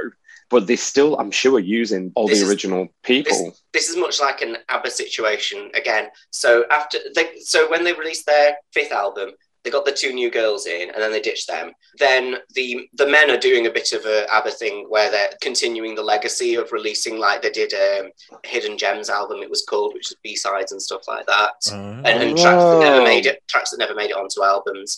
but 0.50 0.66
they 0.66 0.76
still 0.76 1.16
i'm 1.18 1.30
sure 1.30 1.54
are 1.56 1.60
using 1.80 2.12
all 2.14 2.28
This 2.28 2.38
the 2.40 2.44
is- 2.44 2.50
original 2.50 2.88
people 3.02 3.56
This 3.72 3.88
is 3.88 3.96
much 3.96 4.20
like 4.20 4.42
an 4.42 4.56
ABBA 4.68 4.90
situation 4.90 5.70
again. 5.74 6.08
So 6.30 6.64
after 6.70 6.98
they, 7.14 7.26
so 7.52 7.70
when 7.70 7.84
they 7.84 7.92
released 7.92 8.26
their 8.26 8.56
fifth 8.74 8.90
album, 8.92 9.30
they 9.62 9.70
got 9.70 9.84
the 9.84 9.92
two 10.02 10.12
new 10.12 10.28
girls 10.30 10.66
in, 10.66 10.90
and 10.90 11.00
then 11.02 11.12
they 11.12 11.20
ditched 11.20 11.46
them. 11.48 11.70
Then 11.98 12.24
the 12.56 12.88
the 13.00 13.06
men 13.06 13.30
are 13.30 13.36
doing 13.48 13.66
a 13.66 13.70
bit 13.78 13.92
of 13.92 14.02
a 14.06 14.18
ABBA 14.36 14.50
thing 14.62 14.86
where 14.88 15.08
they're 15.10 15.34
continuing 15.40 15.94
the 15.94 16.02
legacy 16.14 16.56
of 16.56 16.72
releasing 16.72 17.16
like 17.26 17.40
they 17.42 17.50
did 17.62 17.72
um, 17.86 18.10
Hidden 18.44 18.76
Gems 18.82 19.08
album. 19.08 19.38
It 19.42 19.50
was 19.54 19.64
called, 19.70 19.92
which 19.94 20.08
was 20.10 20.16
B 20.24 20.34
sides 20.34 20.72
and 20.72 20.82
stuff 20.82 21.04
like 21.06 21.26
that. 21.26 21.54
and, 21.72 22.06
and 22.06 22.36
tracks 22.36 22.64
that 22.70 22.80
never 22.86 23.00
Oh. 23.02 23.04
made 23.12 23.26
it 23.26 23.36
tracks 23.52 23.70
that 23.70 23.78
never 23.84 23.94
made 23.94 24.10
it 24.10 24.16
onto 24.16 24.42
albums 24.42 24.90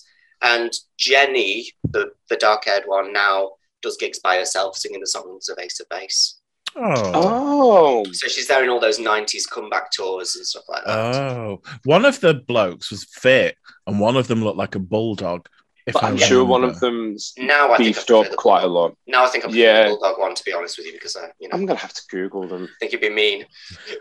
and 0.52 0.72
jenny 0.98 1.54
the 1.94 2.04
the 2.30 2.36
dark 2.36 2.64
haired 2.64 2.82
one 2.86 3.12
now 3.12 3.50
does 3.82 3.96
gigs 3.98 4.18
by 4.20 4.36
herself 4.36 4.76
singing 4.76 5.00
the 5.00 5.06
songs 5.06 5.48
of 5.48 5.58
ace 5.58 5.78
of 5.80 5.88
base 5.88 6.38
oh. 6.76 7.12
oh 7.14 8.04
so 8.12 8.28
she's 8.28 8.48
there 8.48 8.62
in 8.64 8.70
all 8.70 8.80
those 8.80 8.98
90s 8.98 9.48
comeback 9.50 9.90
tours 9.90 10.36
and 10.36 10.46
stuff 10.46 10.64
like 10.68 10.84
that 10.84 10.98
Oh, 10.98 11.62
one 11.84 12.04
of 12.04 12.20
the 12.20 12.34
blokes 12.34 12.90
was 12.90 13.04
fit, 13.04 13.56
and 13.86 14.00
one 14.00 14.16
of 14.16 14.26
them 14.28 14.42
looked 14.42 14.56
like 14.58 14.74
a 14.74 14.78
bulldog. 14.78 15.48
If 15.84 15.94
but 15.94 16.04
I 16.04 16.08
i'm 16.10 16.16
sure 16.16 16.44
one 16.44 16.62
of 16.62 16.78
them's 16.78 17.32
now 17.36 17.72
i 17.72 17.76
think 17.76 17.88
beefed 17.96 18.08
I 18.12 18.18
up 18.20 18.30
the 18.30 18.36
quite 18.36 18.62
a 18.62 18.68
lot 18.68 18.96
now 19.08 19.24
i 19.24 19.28
think 19.28 19.44
i'm 19.44 19.50
Yeah. 19.52 19.82
the 19.82 19.88
bulldog 19.96 20.16
one 20.20 20.34
to 20.36 20.44
be 20.44 20.52
honest 20.52 20.78
with 20.78 20.86
you 20.86 20.92
because 20.92 21.16
i 21.16 21.28
you 21.40 21.48
know 21.48 21.56
i'm 21.56 21.66
gonna 21.66 21.80
have 21.80 21.92
to 21.92 22.02
google 22.08 22.46
them 22.46 22.64
I 22.70 22.74
think 22.78 22.92
you'd 22.92 23.00
be 23.00 23.10
mean 23.10 23.46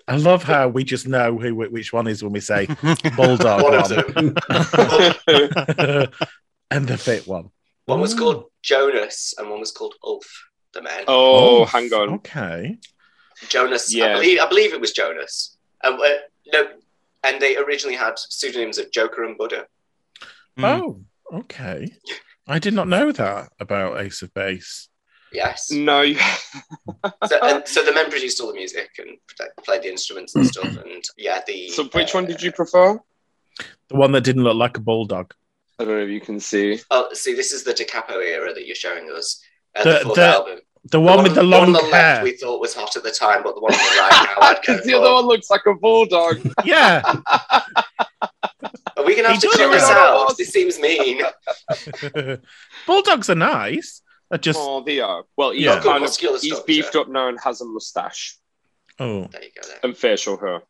I 0.07 0.17
love 0.17 0.43
how 0.43 0.67
we 0.67 0.83
just 0.83 1.07
know 1.07 1.39
who 1.39 1.55
which 1.55 1.91
one 1.91 2.05
is 2.07 2.21
when 2.23 2.33
we 2.33 2.39
say 2.39 2.67
bulldog 3.17 3.63
one 3.63 3.73
of 3.73 3.89
one. 3.89 4.35
them 4.35 4.35
and 6.69 6.87
the 6.87 6.98
fit 7.00 7.27
one. 7.27 7.50
One 7.91 8.01
was 8.01 8.13
Oh. 8.15 8.17
called 8.17 8.39
jonas 8.63 9.33
and 9.37 9.49
one 9.49 9.59
was 9.59 9.71
called 9.71 9.95
ulf 10.03 10.27
the 10.73 10.81
men 10.81 11.03
oh 11.07 11.65
hang 11.65 11.91
on 11.93 12.07
Okay. 12.15 12.77
Jonas. 13.49 13.93
I 13.93 13.97
Yeah. 13.97 14.13
believe 14.13 14.39
I 14.39 14.47
believe 14.47 14.71
it 14.73 14.79
was 14.81 14.91
Jonas. 14.91 15.57
Um, 15.83 15.99
uh, 15.99 16.09
no, 16.53 16.61
and 17.23 17.41
they 17.41 17.57
originally 17.57 17.97
had 17.97 18.13
pseudonyms 18.19 18.77
of 18.77 18.91
Joker 18.91 19.23
and 19.23 19.35
Buddha. 19.35 19.65
Mm. 20.59 20.63
Oh, 20.69 21.01
okay. 21.39 21.91
I 22.47 22.59
did 22.59 22.75
not 22.75 22.87
know 22.87 23.11
that 23.11 23.49
about 23.59 23.99
Ace 23.99 24.21
of 24.21 24.31
Base. 24.35 24.89
Yes. 25.33 25.71
no 25.71 26.03
So, 27.29 27.39
and, 27.41 27.67
so 27.67 27.83
the 27.83 27.93
men 27.93 28.11
produced 28.11 28.39
all 28.41 28.47
the 28.47 28.53
music 28.53 28.89
and 28.99 29.17
played 29.65 29.81
the 29.83 29.89
instruments 29.89 30.35
and 30.35 30.45
stuff. 30.45 30.65
And 30.85 31.03
yeah, 31.17 31.41
the. 31.47 31.69
so 31.69 31.85
which 31.85 32.13
one 32.13 32.25
uh, 32.25 32.27
did 32.27 32.43
you 32.43 32.51
prefer 32.51 32.99
The 33.89 33.95
one 33.95 34.11
that 34.11 34.23
didn't 34.23 34.43
look 34.43 34.55
like 34.57 34.77
a 34.77 34.81
bulldog. 34.81 35.33
I 35.81 35.85
don't 35.85 35.96
know 35.98 36.03
if 36.03 36.09
you 36.09 36.22
can 36.22 36.39
see 36.39 36.79
Oh, 36.91 37.09
see, 37.13 37.33
this 37.33 37.51
is 37.51 37.63
the 37.63 37.74
Da 37.74 37.85
Capo 37.85 38.20
era 38.20 38.53
that 38.53 38.65
you're 38.67 38.75
showing 38.75 39.09
us. 39.11 39.41
Uh, 39.75 39.83
The- 39.83 39.91
the, 39.91 40.00
fourth 40.03 40.15
the- 40.15 40.25
album. 40.27 40.59
The 40.85 41.00
one 41.00 41.22
with 41.22 41.35
the 41.35 41.41
one 41.41 41.50
long 41.51 41.63
on 41.67 41.74
the 41.74 41.79
left 41.79 41.94
hair. 41.94 42.24
we 42.24 42.31
thought 42.37 42.59
was 42.59 42.74
hot 42.74 42.96
at 42.96 43.03
the 43.03 43.11
time, 43.11 43.44
but 43.44 43.53
the 43.53 43.61
one 43.61 43.72
on 43.72 43.77
the 43.79 44.01
right 44.01 44.35
now 44.39 44.53
because 44.59 44.83
the 44.83 44.96
other 44.96 45.13
one 45.13 45.25
looks 45.25 45.50
like 45.51 45.61
a 45.67 45.75
bulldog 45.75 46.39
Yeah. 46.65 47.01
Are 48.98 49.05
we 49.05 49.13
going 49.15 49.24
to 49.25 49.31
have 49.31 49.35
He 49.35 49.39
to 49.41 49.48
does 49.48 49.57
cheer 49.57 49.67
look 49.67 49.79
like 49.81 49.89
ourselves? 49.91 50.37
This 50.37 50.50
seems 50.50 50.79
mean. 50.79 51.22
Bulldogs 52.87 53.29
are 53.29 53.35
nice. 53.35 54.01
They're 54.29 54.39
just 54.39 54.59
oh 54.61 54.81
they 54.83 55.00
are 55.01 55.24
well 55.37 55.51
he's 55.51 55.65
Yeah. 55.65 55.81
Kind 55.81 56.03
of 56.05 56.15
he's 56.15 56.59
beefed 56.61 56.96
up 56.96 57.09
now 57.09 57.27
and 57.27 57.37
has 57.44 57.59
a 57.61 57.65
mustache 57.65 58.37
oh. 59.01 59.27
There 59.31 59.44
you 59.44 59.50
go. 59.61 59.68
There. 59.68 59.79
and 59.83 59.98
facial 59.98 60.37
hair. 60.37 60.61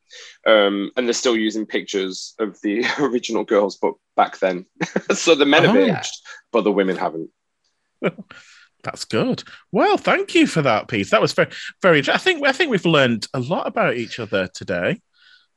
Um, 0.47 0.91
and 0.95 1.07
they're 1.07 1.13
still 1.13 1.37
using 1.37 1.65
pictures 1.65 2.33
of 2.39 2.59
the 2.61 2.85
original 2.99 3.43
girls, 3.43 3.77
but 3.77 3.93
back 4.15 4.39
then. 4.39 4.65
so 5.13 5.35
the 5.35 5.45
men 5.45 5.63
have 5.65 5.75
Oh. 5.75 5.79
aged, 5.79 6.15
but 6.51 6.63
the 6.63 6.71
women 6.71 6.97
haven't. 6.97 7.29
That's 8.83 9.05
good. 9.05 9.43
Well, 9.71 9.97
thank 9.97 10.33
you 10.33 10.47
for 10.47 10.63
that 10.63 10.87
piece. 10.87 11.11
That 11.11 11.21
was 11.21 11.33
very, 11.33 11.49
very. 11.83 11.99
I 12.09 12.17
think 12.17 12.45
I 12.47 12.51
think 12.51 12.71
we've 12.71 12.85
learned 12.85 13.27
a 13.33 13.39
lot 13.39 13.67
about 13.67 13.95
each 13.95 14.19
other 14.19 14.47
today 14.55 14.99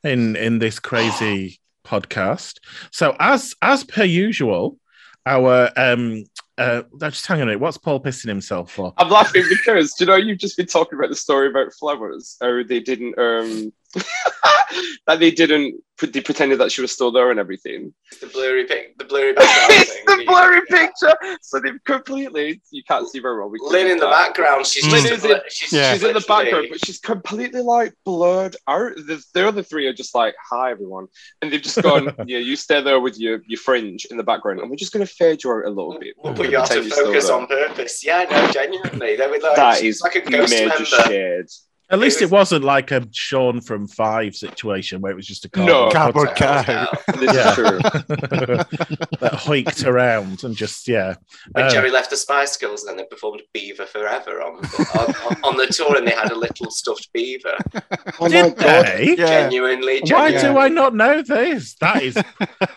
in 0.03 0.37
in 0.37 0.59
this 0.59 0.79
crazy 0.79 1.59
podcast. 1.87 2.59
So 2.93 3.17
as 3.19 3.55
as 3.63 3.83
per 3.85 4.05
usual, 4.05 4.79
our 5.25 5.71
um 5.77 6.25
uh 6.59 6.83
just 7.01 7.27
hang 7.27 7.38
on 7.38 7.43
a 7.43 7.47
minute. 7.47 7.61
What's 7.61 7.79
Paul 7.79 8.01
pissing 8.01 8.29
himself 8.29 8.71
for? 8.73 8.95
I'm 8.99 9.11
laughing 9.11 9.45
because, 9.49 9.95
you 9.99 10.07
know, 10.07 10.17
you've 10.17 10.38
just 10.38 10.57
been 10.57 10.67
talking 10.67 10.99
about 10.99 11.11
the 11.11 11.17
story 11.17 11.49
about 11.49 11.73
flowers. 11.73 12.37
How 12.40 12.62
they 12.62 12.81
didn't, 12.81 13.19
um, 13.19 13.73
that 15.07 15.21
they 15.21 15.31
didn't, 15.31 15.81
they 16.01 16.21
pretended 16.21 16.59
that 16.59 16.73
she 16.73 16.81
was 16.81 16.91
still 16.93 17.13
there 17.13 17.31
and 17.31 17.39
everything. 17.39 17.95
It's 18.11 18.21
the 18.21 18.27
blurry 18.27 18.65
pic, 18.67 18.99
the 18.99 19.05
blurry 19.05 19.33
background 19.35 19.83
it's 19.83 19.93
thing. 19.93 20.05
the 20.07 20.25
blurry 20.27 20.61
picture. 20.69 21.15
So 21.41 21.61
they've 21.61 21.83
completely, 21.85 22.61
you 22.71 22.83
can't 22.83 23.09
see 23.09 23.21
very 23.21 23.39
well. 23.39 23.49
we 23.49 23.59
Linn 23.63 23.87
in 23.87 23.99
the 23.99 24.07
couldn't, 24.07 24.09
uh, 24.09 24.11
background. 24.11 24.67
She's 24.67 24.87
Linn 24.91 25.07
is 25.13 25.25
a 25.25 25.37
in- 25.37 25.41
she's, 25.49 25.73
Yeah. 25.73 25.93
She's 25.93 26.03
in 26.03 26.15
the 26.15 26.25
background, 26.27 26.67
but 26.71 26.85
she's 26.85 26.99
completely 26.99 27.61
like 27.63 27.95
blurred 28.05 28.57
out. 28.67 28.97
The, 28.97 29.23
the 29.35 29.47
other 29.47 29.63
three 29.63 29.87
are 29.87 29.93
just 29.93 30.15
like, 30.15 30.35
"Hi, 30.51 30.71
everyone," 30.73 31.07
and 31.41 31.53
they've 31.53 31.63
just 31.63 31.81
gone, 31.81 32.13
"Yeah, 32.27 32.39
you 32.39 32.57
stay 32.57 32.83
there 32.83 32.99
with 33.01 33.19
your 33.19 33.41
your 33.47 33.59
fringe 33.61 34.05
in 34.07 34.17
the 34.17 34.25
background, 34.25 34.61
and 34.61 34.69
we're 34.71 34.77
just 34.77 34.93
going 34.93 35.07
to 35.07 35.13
fade 35.13 35.45
you 35.45 35.53
out 35.53 35.65
a 35.65 35.71
little 35.71 35.97
bit." 36.01 36.15
We'll 36.19 36.35
put 36.35 36.51
you 36.51 36.59
out 36.59 36.75
of 36.75 36.87
focus 36.89 37.31
on 37.31 37.47
purpose. 37.47 38.05
Yeah, 38.05 38.25
no, 38.31 38.51
genuinely. 38.51 39.17
They 39.17 39.27
were 39.27 39.39
like, 39.39 39.57
That 39.57 39.79
she's 39.79 40.03
like 40.03 40.17
a 40.17 40.21
ghost 40.23 40.53
major 40.53 40.69
member. 40.69 40.85
shade. 40.85 41.47
At 41.90 41.99
least 41.99 42.23
It 42.23 42.25
it 42.27 42.31
wasn't 42.31 42.64
like 42.64 42.90
a 42.92 43.07
Sean 43.12 43.61
from 43.61 43.87
Five 43.87 44.35
situation 44.35 45.01
where 45.03 45.12
it 45.12 45.16
was 45.16 45.27
just 45.27 45.44
a 45.44 45.51
No. 45.59 45.90
cardboard 45.90 46.29
Cardboard 46.35 46.37
cutout 46.37 47.05
cow. 47.07 47.12
This 47.20 47.35
Yeah. 47.35 47.49
is 47.51 47.55
true. 47.55 47.79
that 49.20 49.33
hoiked 49.35 49.87
around 49.87 50.44
and 50.44 50.57
just 50.57 50.88
yeah. 50.88 51.14
When 51.53 51.64
Um, 51.66 51.70
Geri 51.70 51.90
left 51.90 52.11
the 52.11 52.16
Spice 52.16 52.57
Girls, 52.57 52.85
then 52.85 52.97
they 52.97 53.05
performed 53.05 53.42
Beaver 53.53 53.87
Forever 53.87 54.42
on, 54.42 54.57
on, 54.99 55.14
on, 55.27 55.37
on 55.44 55.57
the 55.57 55.66
tour, 55.66 55.97
and 55.97 56.07
they 56.07 56.12
had 56.12 56.33
a 56.33 56.35
little 56.38 56.70
stuffed 56.70 57.09
beaver. 57.12 57.57
Oh 58.20 58.29
did 58.29 58.57
they? 58.57 59.14
Yeah. 59.18 59.27
Genuinely, 59.27 60.01
Why 60.09 60.31
do 60.31 60.57
I 60.59 60.68
not 60.68 60.94
know 60.94 61.20
this? 61.23 61.75
That 61.81 62.03
is 62.03 62.14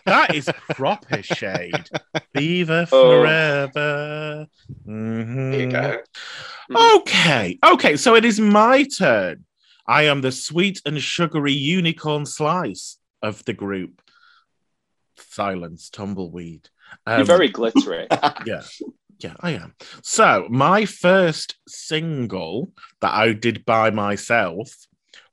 that 0.06 0.34
is 0.36 0.50
proper 0.70 1.22
shade. 1.22 1.90
Beaver 2.34 2.88
Oh. 2.92 3.22
forever. 3.22 4.48
Mhm. 4.88 5.52
There 5.52 5.62
you 5.62 5.72
go. 5.72 6.00
Okay, 6.76 7.60
okay. 7.64 7.98
So 7.98 8.16
it 8.16 8.26
is 8.26 8.40
my 8.40 8.84
turn. 8.84 9.46
I 9.88 10.04
am 10.04 10.22
the 10.22 10.32
sweet 10.32 10.82
and 10.86 11.02
sugary 11.02 11.54
unicorn 11.54 12.26
slice 12.26 12.98
of 13.22 13.44
the 13.46 13.54
group. 13.54 14.02
Silence, 15.18 15.90
tumbleweed. 15.90 16.70
Um, 17.06 17.20
You're 17.20 17.26
very 17.26 17.50
glittery. 17.50 18.08
yeah, 18.46 18.64
yeah, 19.20 19.34
I 19.40 19.52
am. 19.52 19.76
So 20.04 20.48
my 20.50 20.86
first 20.86 21.56
single 21.68 22.72
that 23.02 23.14
I 23.14 23.34
did 23.34 23.66
by 23.66 23.90
myself 23.92 24.70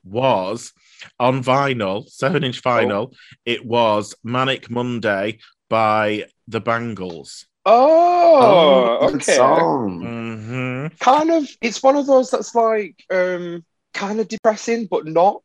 was 0.05 0.73
on 1.19 1.43
vinyl, 1.43 2.09
seven 2.09 2.45
inch 2.45 2.63
vinyl. 2.63 3.13
It 3.45 3.65
was 3.65 4.15
Manic 4.23 4.71
Monday 4.71 5.39
by 5.69 6.27
the 6.47 6.61
Bangles. 6.61 7.47
Oh, 7.67 8.99
good 9.09 9.17
okay. 9.17 9.37
song. 9.37 10.01
hmm 10.01 10.87
Kind 10.99 11.31
of. 11.31 11.49
It's 11.61 11.83
one 11.83 11.97
of 11.97 12.07
those 12.07 12.31
that's 12.31 12.55
like 12.55 13.03
um 13.11 13.65
kind 13.93 14.21
of 14.21 14.29
depressing, 14.29 14.87
but 14.91 15.07
not. 15.07 15.43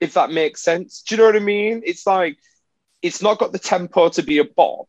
If 0.00 0.14
that 0.14 0.30
makes 0.30 0.62
sense. 0.62 1.02
Do 1.02 1.14
you 1.14 1.18
know 1.20 1.26
what 1.26 1.36
I 1.36 1.40
mean? 1.40 1.82
It's 1.84 2.06
like 2.06 2.38
it's 3.02 3.22
not 3.22 3.38
got 3.38 3.52
the 3.52 3.58
tempo 3.58 4.08
to 4.10 4.22
be 4.22 4.38
a 4.38 4.44
bop, 4.44 4.86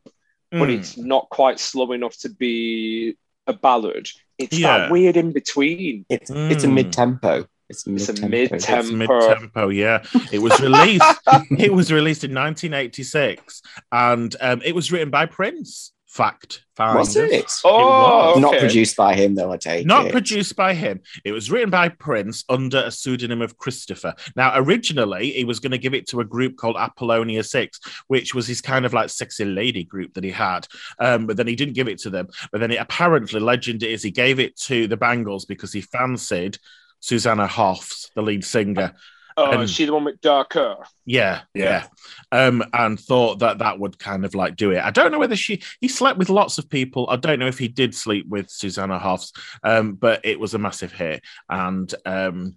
but 0.52 0.70
Mm. 0.70 0.78
it's 0.80 0.98
not 0.98 1.30
quite 1.30 1.60
slow 1.60 1.92
enough 1.94 2.16
to 2.20 2.30
be 2.30 3.16
a 3.48 3.54
ballad. 3.54 4.08
It's 4.38 4.58
Yeah. 4.58 4.78
that 4.80 4.92
weird 4.92 5.18
in 5.18 5.32
between. 5.32 6.06
It's 6.10 6.30
it's 6.30 6.64
a 6.64 6.68
Mm. 6.68 6.74
mid 6.74 6.94
tempo. 6.94 7.48
It's 7.70 7.88
It's 7.88 8.10
a 8.10 8.14
mid-tempo. 8.14 8.28
mid-tempo. 8.28 8.56
It's 8.56 8.66
Tempo. 8.66 8.94
mid-tempo, 8.98 9.70
yeah. 9.70 10.04
It 10.32 10.40
was 10.40 10.60
released. 10.60 11.20
it 11.58 11.74
was 11.74 11.92
released 11.92 12.24
in 12.24 12.34
1986, 12.34 13.62
and 13.92 14.36
um, 14.42 14.62
it 14.64 14.76
was 14.76 14.92
written 14.92 15.10
by 15.10 15.26
Prince. 15.26 15.92
Fact. 16.14 16.64
Was 16.78 17.16
finders. 17.16 17.32
it? 17.32 17.52
Oh, 17.64 18.34
was. 18.34 18.40
Not 18.40 18.60
produced 18.60 18.96
by 18.96 19.16
him, 19.16 19.34
though. 19.34 19.52
I 19.52 19.58
take 19.58 19.82
it. 19.82 19.88
Not 19.88 20.06
it. 20.06 20.12
produced 20.12 20.56
by 20.56 20.76
him. 20.76 21.02
It 21.26 21.32
was 21.32 21.50
written 21.50 21.72
by 21.72 21.90
Prince 21.90 22.44
under 22.48 22.84
a 22.86 22.92
pseudonym 22.92 23.42
of 23.42 23.58
Christopher. 23.58 24.14
Now, 24.36 24.52
originally, 24.54 25.32
he 25.32 25.44
was 25.44 25.60
going 25.60 25.72
to 25.72 25.80
give 25.80 25.96
it 25.96 26.08
to 26.10 26.20
a 26.20 26.26
group 26.26 26.56
called 26.56 26.76
Apollonia 26.78 27.44
Six, 27.44 27.80
which 28.10 28.36
was 28.36 28.46
his 28.46 28.62
kind 28.62 28.86
of 28.86 28.94
like 28.94 29.10
sexy 29.10 29.44
lady 29.44 29.84
group 29.84 30.14
that 30.14 30.24
he 30.24 30.30
had. 30.30 30.68
Um, 31.00 31.26
but 31.26 31.36
then 31.36 31.48
he 31.48 31.56
didn't 31.56 31.74
give 31.74 31.88
it 31.88 31.98
to 32.02 32.12
them. 32.12 32.28
But 32.52 32.62
then 32.62 32.70
it 32.70 32.80
apparently, 32.80 33.40
legend 33.40 33.82
is, 33.82 34.04
he 34.04 34.12
gave 34.12 34.40
it 34.40 34.56
to 34.58 34.88
the 34.88 34.98
Bangles 34.98 35.46
because 35.46 35.74
he 35.74 35.82
fancied 35.82 36.60
Susanna 37.00 37.48
Hoffs, 37.48 38.12
the 38.14 38.22
lead 38.22 38.46
singer. 38.46 38.94
Oh, 39.38 39.52
And- 39.52 39.64
is 39.64 39.72
she 39.72 39.86
the 39.86 39.94
one 39.94 40.04
with 40.06 40.22
dark 40.22 40.54
hair? 40.54 40.76
Yeah, 41.06 41.42
yeah. 41.54 41.88
Yeah. 42.34 42.48
Um, 42.48 42.64
and 42.74 43.00
thought 43.00 43.40
that 43.40 43.60
that 43.60 43.80
would 43.80 43.98
kind 44.00 44.26
of 44.26 44.36
like 44.36 44.56
do 44.56 44.72
it. 44.72 44.80
I 44.84 44.92
don't 44.92 45.12
know 45.12 45.20
whether 45.20 45.36
she 45.36 45.62
he 45.82 45.88
slept 45.88 46.18
with 46.20 46.30
lots 46.30 46.58
of 46.58 46.70
people. 46.70 47.08
I 47.10 47.16
don't 47.16 47.40
know 47.40 47.48
if 47.48 47.58
he 47.60 47.68
did 47.68 47.94
sleep 47.96 48.28
with 48.28 48.50
Susanna 48.50 49.00
Hoffs, 49.00 49.34
um, 49.64 49.94
but 49.96 50.22
it 50.24 50.40
was 50.40 50.54
a 50.54 50.60
massive 50.60 50.92
hit. 50.94 51.22
And 51.50 51.94
um, 52.06 52.56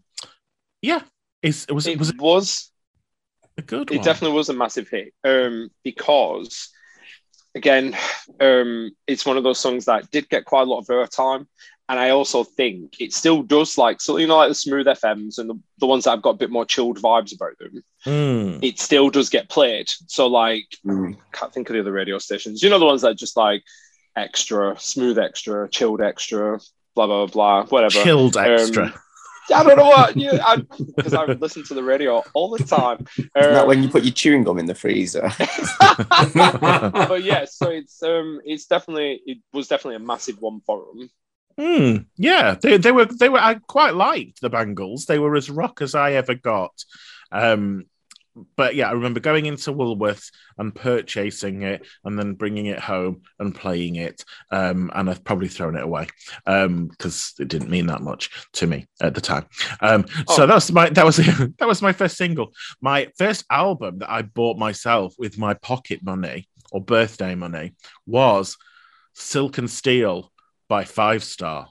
yeah, 0.82 1.00
it's, 1.42 1.64
it 1.64 1.72
was 1.72 1.86
it 1.86 1.98
was, 1.98 2.10
It 2.10 2.16
was 2.20 2.22
was 2.22 2.70
a 3.58 3.62
good 3.62 3.90
it 3.90 3.96
one. 3.96 4.04
definitely 4.04 4.36
was 4.36 4.48
a 4.50 4.54
massive 4.54 4.88
hit 4.88 5.14
um, 5.24 5.70
because 5.82 6.68
again 7.54 7.96
um, 8.40 8.90
it's 9.06 9.24
one 9.24 9.36
of 9.38 9.44
those 9.44 9.58
songs 9.58 9.86
that 9.86 10.10
did 10.10 10.28
get 10.28 10.44
quite 10.44 10.62
a 10.62 10.70
lot 10.70 10.78
of 10.80 10.86
airtime 10.88 11.46
and 11.88 11.98
i 12.00 12.10
also 12.10 12.42
think 12.44 13.00
it 13.00 13.12
still 13.12 13.42
does 13.42 13.78
like 13.78 14.00
so 14.00 14.16
you 14.16 14.26
know 14.26 14.36
like 14.36 14.48
the 14.48 14.54
smooth 14.54 14.86
fms 14.86 15.38
and 15.38 15.48
the, 15.50 15.58
the 15.78 15.86
ones 15.86 16.04
that 16.04 16.10
have 16.10 16.22
got 16.22 16.30
a 16.30 16.36
bit 16.38 16.50
more 16.50 16.64
chilled 16.66 17.00
vibes 17.00 17.34
about 17.34 17.58
them 17.58 17.82
Mm. 18.06 18.62
it 18.62 18.78
still 18.78 19.10
does 19.10 19.30
get 19.30 19.48
played 19.48 19.88
so 20.06 20.26
like 20.26 20.66
Mm. 20.84 21.16
can't 21.32 21.52
think 21.52 21.68
of 21.68 21.74
the 21.74 21.80
other 21.80 21.92
radio 21.92 22.18
stations 22.18 22.62
you 22.62 22.70
know 22.70 22.78
the 22.78 22.84
ones 22.86 23.02
that 23.02 23.16
just 23.16 23.36
like 23.36 23.62
extra 24.16 24.76
smooth 24.78 25.18
extra 25.18 25.68
chilled 25.68 26.00
extra 26.00 26.58
blah 26.94 27.06
blah 27.06 27.26
blah 27.26 27.64
whatever 27.66 28.02
Chilled 28.02 28.36
Um, 28.36 28.44
extra. 28.46 28.94
I 29.54 29.62
don't 29.62 29.76
know 29.76 29.84
what 29.86 30.16
you 30.16 30.32
because 30.96 31.14
I, 31.14 31.24
listen 31.26 31.62
to 31.64 31.74
the 31.74 31.82
radio 31.82 32.24
all 32.34 32.50
the 32.50 32.64
time. 32.64 33.06
Isn't 33.16 33.30
that 33.34 33.62
Um, 33.62 33.68
when 33.68 33.80
you 33.82 33.88
put 33.88 34.02
your 34.02 34.12
chewing 34.12 34.42
gum 34.42 34.58
in 34.58 34.66
the 34.66 34.74
freezer? 34.74 35.30
but 36.34 37.22
yeah, 37.22 37.44
so 37.44 37.70
it's 37.70 38.02
um 38.02 38.40
it's 38.44 38.66
definitely 38.66 39.20
it 39.24 39.38
was 39.52 39.68
definitely 39.68 39.96
a 39.96 40.00
massive 40.00 40.40
one 40.40 40.60
for 40.66 40.84
them. 40.94 41.10
Hmm. 41.58 41.96
yeah, 42.16 42.54
they, 42.60 42.76
they 42.76 42.92
were 42.92 43.06
they 43.06 43.28
were. 43.28 43.38
I 43.38 43.54
quite 43.54 43.94
liked 43.94 44.40
the 44.40 44.50
Bangles. 44.50 45.06
They 45.06 45.18
were 45.18 45.36
as 45.36 45.48
rock 45.50 45.80
as 45.80 45.94
I 45.94 46.12
ever 46.12 46.34
got. 46.34 46.72
Um, 47.32 47.84
but 48.54 48.74
yeah, 48.74 48.90
I 48.90 48.92
remember 48.92 49.18
going 49.20 49.46
into 49.46 49.72
Woolworths 49.72 50.30
and 50.58 50.74
purchasing 50.74 51.62
it, 51.62 51.86
and 52.04 52.18
then 52.18 52.34
bringing 52.34 52.66
it 52.66 52.78
home 52.78 53.22
and 53.38 53.54
playing 53.54 53.96
it. 53.96 54.22
Um, 54.50 54.90
and 54.94 55.08
I've 55.08 55.24
probably 55.24 55.48
thrown 55.48 55.76
it 55.76 55.82
away 55.84 56.08
because 56.44 57.32
it 57.38 57.48
didn't 57.48 57.70
mean 57.70 57.86
that 57.86 58.02
much 58.02 58.28
to 58.54 58.66
me 58.66 58.86
at 59.00 59.14
the 59.14 59.22
time. 59.22 59.46
Um, 59.80 60.04
so 60.28 60.42
Oh. 60.42 60.46
that 60.46 60.54
was 60.54 60.70
my 60.70 60.90
that 60.90 61.06
was 61.06 61.16
that 61.58 61.66
was 61.66 61.80
my 61.80 61.94
first 61.94 62.18
single. 62.18 62.52
My 62.82 63.08
first 63.16 63.46
album 63.50 64.00
that 64.00 64.10
I 64.10 64.20
bought 64.20 64.58
myself 64.58 65.14
with 65.18 65.38
my 65.38 65.54
pocket 65.54 66.04
money 66.04 66.48
or 66.70 66.82
birthday 66.84 67.34
money 67.34 67.74
was 68.06 68.58
Silk 69.14 69.56
and 69.56 69.70
Steel 69.70 70.30
by 70.68 70.84
Five 70.84 71.22
Star. 71.24 71.68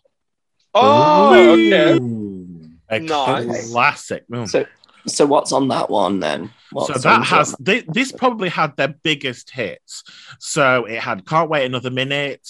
Oh, 0.73 1.33
okay. 1.53 1.97
Ooh. 1.97 2.69
A 2.89 2.99
Nice. 2.99 3.71
classic. 3.71 4.25
Mm. 4.31 4.47
so, 4.47 4.65
so 5.07 5.25
what's 5.25 5.51
on 5.51 5.69
that 5.69 5.89
one 5.89 6.19
then? 6.19 6.51
What 6.71 6.87
so 6.87 6.93
that 6.99 7.23
has 7.25 7.53
on 7.55 7.63
thi- 7.65 7.83
this 7.87 8.11
probably 8.11 8.49
had 8.49 8.75
their 8.77 8.89
biggest 9.03 9.49
hits. 9.51 10.03
So 10.39 10.85
it 10.85 10.99
had 10.99 11.25
"Can't 11.25 11.49
Wait 11.49 11.65
Another 11.65 11.89
Minute," 11.91 12.47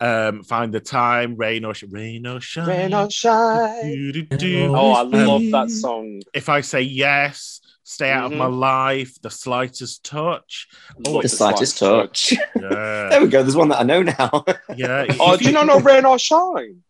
um, 0.00 0.42
"Find 0.42 0.74
the 0.74 0.80
Time," 0.80 1.36
"Rain 1.36 1.64
or 1.64 1.72
Sh- 1.74 1.84
Rain 1.88 2.26
or 2.26 2.40
Shine." 2.40 2.66
Rain 2.66 2.94
or 2.94 3.10
shine. 3.10 3.82
Do-do-do. 4.12 4.74
Oh, 4.76 4.92
I 4.92 5.00
Um, 5.02 5.10
love 5.10 5.50
that 5.52 5.70
song. 5.70 6.20
If 6.34 6.48
I 6.48 6.60
say 6.60 6.82
yes, 6.82 7.57
"Stay 7.88 8.10
Out 8.10 8.30
Mhm. 8.30 8.32
of 8.34 8.38
My 8.38 8.46
Life," 8.46 9.20
"The 9.22 9.30
Slightest 9.30 10.04
Touch." 10.04 10.68
Oh, 11.06 11.12
Love 11.12 11.22
the 11.22 11.28
slightest 11.28 11.78
touch. 11.78 12.34
Yeah, 12.60 13.08
there 13.10 13.20
we 13.22 13.28
go. 13.28 13.42
There's 13.42 13.56
one 13.56 13.68
that 13.70 13.80
I 13.80 13.84
know 13.84 14.02
now. 14.02 14.44
yeah. 14.76 15.06
Oh, 15.20 15.36
do 15.36 15.44
you 15.44 15.52
not 15.52 15.66
know 15.66 15.80
Rain 15.80 16.04
or 16.04 16.18
Shine? 16.18 16.82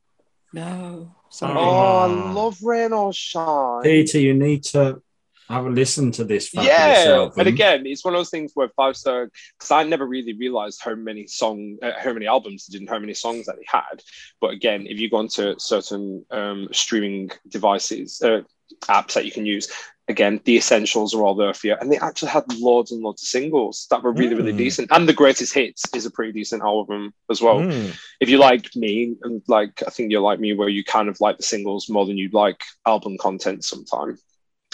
no. 0.53 1.11
Oh, 1.11 1.15
Sorry. 1.31 1.59
I 1.59 2.07
love 2.33 2.57
Rain 2.63 2.93
or 2.93 3.13
Shine. 3.13 3.83
Peter, 3.83 4.19
you 4.19 4.35
need 4.35 4.65
to 4.65 5.01
have 5.49 5.67
a 5.67 5.71
listen 5.71 6.11
to 6.13 6.25
this. 6.25 6.49
fabulous 6.49 6.69
yeah, 6.79 7.13
album. 7.13 7.35
and 7.39 7.49
again, 7.49 7.87
it's 7.87 8.05
one 8.05 8.15
of 8.15 8.19
those 8.19 8.31
things 8.31 8.53
where 8.55 8.69
five 8.71 8.97
star 8.97 9.31
because 9.59 9.71
I 9.71 9.83
never 9.85 10.07
really 10.07 10.33
realized 10.35 10.81
how 10.83 10.95
many 10.95 11.27
song, 11.27 11.79
uh, 11.83 11.93
how 11.99 12.13
many 12.13 12.27
albums 12.27 12.67
they 12.67 12.73
did, 12.73 12.83
and 12.83 12.91
how 12.91 12.99
many 12.99 13.15
songs 13.15 13.47
that 13.47 13.57
they 13.57 13.65
had. 13.67 14.03
But 14.41 14.51
again, 14.51 14.87
if 14.87 14.99
you 14.99 15.09
go 15.09 15.19
onto 15.19 15.55
certain 15.59 16.25
um, 16.31 16.69
streaming 16.73 17.31
devices, 17.49 18.21
uh, 18.23 18.43
apps 18.83 19.15
that 19.15 19.25
you 19.25 19.33
can 19.33 19.47
use, 19.47 19.71
again, 20.09 20.41
the 20.45 20.57
essentials 20.57 21.15
are 21.15 21.23
all 21.23 21.35
there 21.35 21.53
for 21.53 21.67
you, 21.67 21.77
and 21.81 21.93
they 21.93 21.99
actually 21.99 22.31
had 22.31 22.45
loads 22.59 22.93
and 22.93 23.03
loads 23.03 23.23
of 23.23 23.29
singles 23.29 23.87
that 23.91 24.03
were 24.03 24.13
really, 24.13 24.35
really 24.35 24.53
Mm. 24.53 24.59
decent. 24.59 24.89
And 24.91 25.07
the 25.09 25.13
greatest 25.13 25.53
hits 25.53 25.83
is 25.95 26.07
a 26.07 26.11
pretty 26.11 26.33
decent 26.33 26.63
album 26.63 27.13
as 27.31 27.43
well. 27.43 27.61
Mm. 27.61 27.95
If 28.21 28.29
you 28.31 28.39
like 28.39 28.75
me, 28.75 29.17
and 29.23 29.43
like 29.49 29.83
I 29.87 29.91
think 29.91 30.11
you're 30.11 30.23
like 30.23 30.41
me, 30.41 30.55
where 30.55 30.69
you 30.69 30.83
kind 30.85 31.09
of 31.09 31.21
like 31.21 31.37
the 31.37 31.43
singles 31.43 31.89
more 31.91 32.07
than 32.07 32.17
you'd 32.17 32.33
like 32.35 32.63
album 32.87 33.19
content 33.19 33.65
sometimes. 33.65 34.23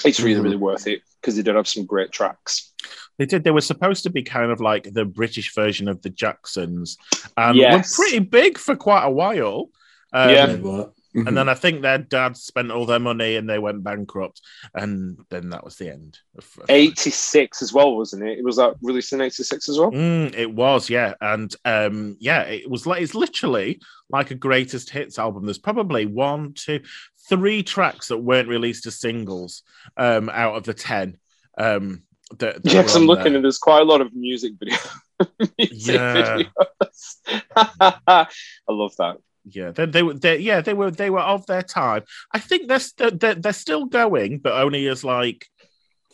It's 0.05 0.21
really, 0.21 0.41
Mhm. 0.41 0.45
really 0.45 0.57
worth 0.57 0.87
it 0.89 1.03
because 1.21 1.37
they 1.37 1.43
did 1.43 1.55
have 1.55 1.69
some 1.69 1.87
great 1.87 2.11
tracks. 2.11 2.73
They 3.17 3.27
did. 3.27 3.45
They 3.45 3.53
were 3.53 3.61
supposed 3.61 4.03
to 4.03 4.11
be 4.11 4.23
kind 4.25 4.51
of 4.51 4.61
like 4.61 4.93
the 4.93 5.05
British 5.05 5.55
version 5.55 5.87
of 5.89 6.03
the 6.03 6.11
Jacksons, 6.11 6.97
and 7.37 7.57
Yes. 7.57 7.97
were 7.97 8.05
pretty 8.05 8.19
big 8.19 8.59
for 8.59 8.75
quite 8.77 9.05
a 9.05 9.11
while. 9.11 9.71
Um, 10.13 10.31
Yeah. 10.31 10.85
Mhm. 11.15 11.29
And 11.29 11.37
then 11.37 11.49
I 11.49 11.55
think 11.55 11.81
their 11.83 11.99
dad 11.99 12.37
spent 12.37 12.73
all 12.73 12.87
their 12.87 12.99
money 12.99 13.37
and 13.37 13.49
they 13.49 13.59
went 13.61 13.85
bankrupt, 13.85 14.41
and 14.75 15.17
then 15.31 15.51
that 15.51 15.65
was 15.65 15.77
the 15.77 15.91
end. 15.91 16.19
Of, 16.37 16.45
of- 16.61 16.71
86 16.71 17.63
as 17.63 17.73
well, 17.73 17.97
wasn't 17.97 18.25
it? 18.29 18.39
It 18.39 18.45
was 18.45 18.57
that 18.57 18.75
released 18.83 19.13
in 19.13 19.21
86 19.21 19.69
as 19.69 19.79
well. 19.79 19.93
Mm, 19.93 20.35
it 20.37 20.53
was, 20.53 20.91
yeah, 20.91 21.15
and 21.21 21.55
um, 21.65 22.17
yeah, 22.19 22.43
it 22.43 22.69
was 22.69 22.85
like 22.87 23.01
it's 23.01 23.15
literally 23.15 23.81
like 24.11 24.33
a 24.33 24.35
greatest 24.35 24.91
hits 24.91 25.19
album. 25.19 25.45
There's 25.45 25.59
probably 25.59 26.07
one, 26.07 26.53
two, 26.55 26.81
three 27.29 27.63
tracks 27.63 28.09
that 28.09 28.19
weren't 28.19 28.49
released 28.49 28.87
as 28.87 28.99
singles 29.01 29.63
um, 29.97 30.29
out 30.31 30.57
of 30.57 30.65
the 30.65 30.75
ten. 30.75 31.19
Um, 31.57 32.03
that, 32.39 32.63
that 32.65 32.73
Yeah, 32.73 32.81
because 32.83 32.97
I'm 32.97 33.07
looking 33.07 33.25
there. 33.25 33.35
and 33.37 33.45
there's 33.45 33.59
quite 33.59 33.83
a 33.83 33.85
lot 33.85 34.01
of 34.01 34.13
music 34.15 34.55
video. 34.59 34.77
music 35.59 35.95
Yeah. 35.95 36.43
videos. 36.83 37.17
I 38.09 38.27
love 38.69 38.97
that. 38.99 39.19
Yeah, 39.47 39.71
they, 39.73 39.87
they 39.87 40.03
were. 40.03 40.15
They, 40.15 40.39
yeah, 40.39 40.61
they 40.63 40.75
were. 40.75 40.91
They 40.91 41.11
were 41.11 41.21
of 41.21 41.45
their 41.47 41.63
time. 41.63 42.03
I 42.33 42.39
think 42.39 42.69
they're 42.69 42.79
st- 42.81 43.21
they're, 43.21 43.35
they're 43.35 43.53
still 43.53 43.85
going, 43.87 44.39
but 44.39 44.55
only 44.55 44.87
as 44.89 45.05
like 45.05 45.47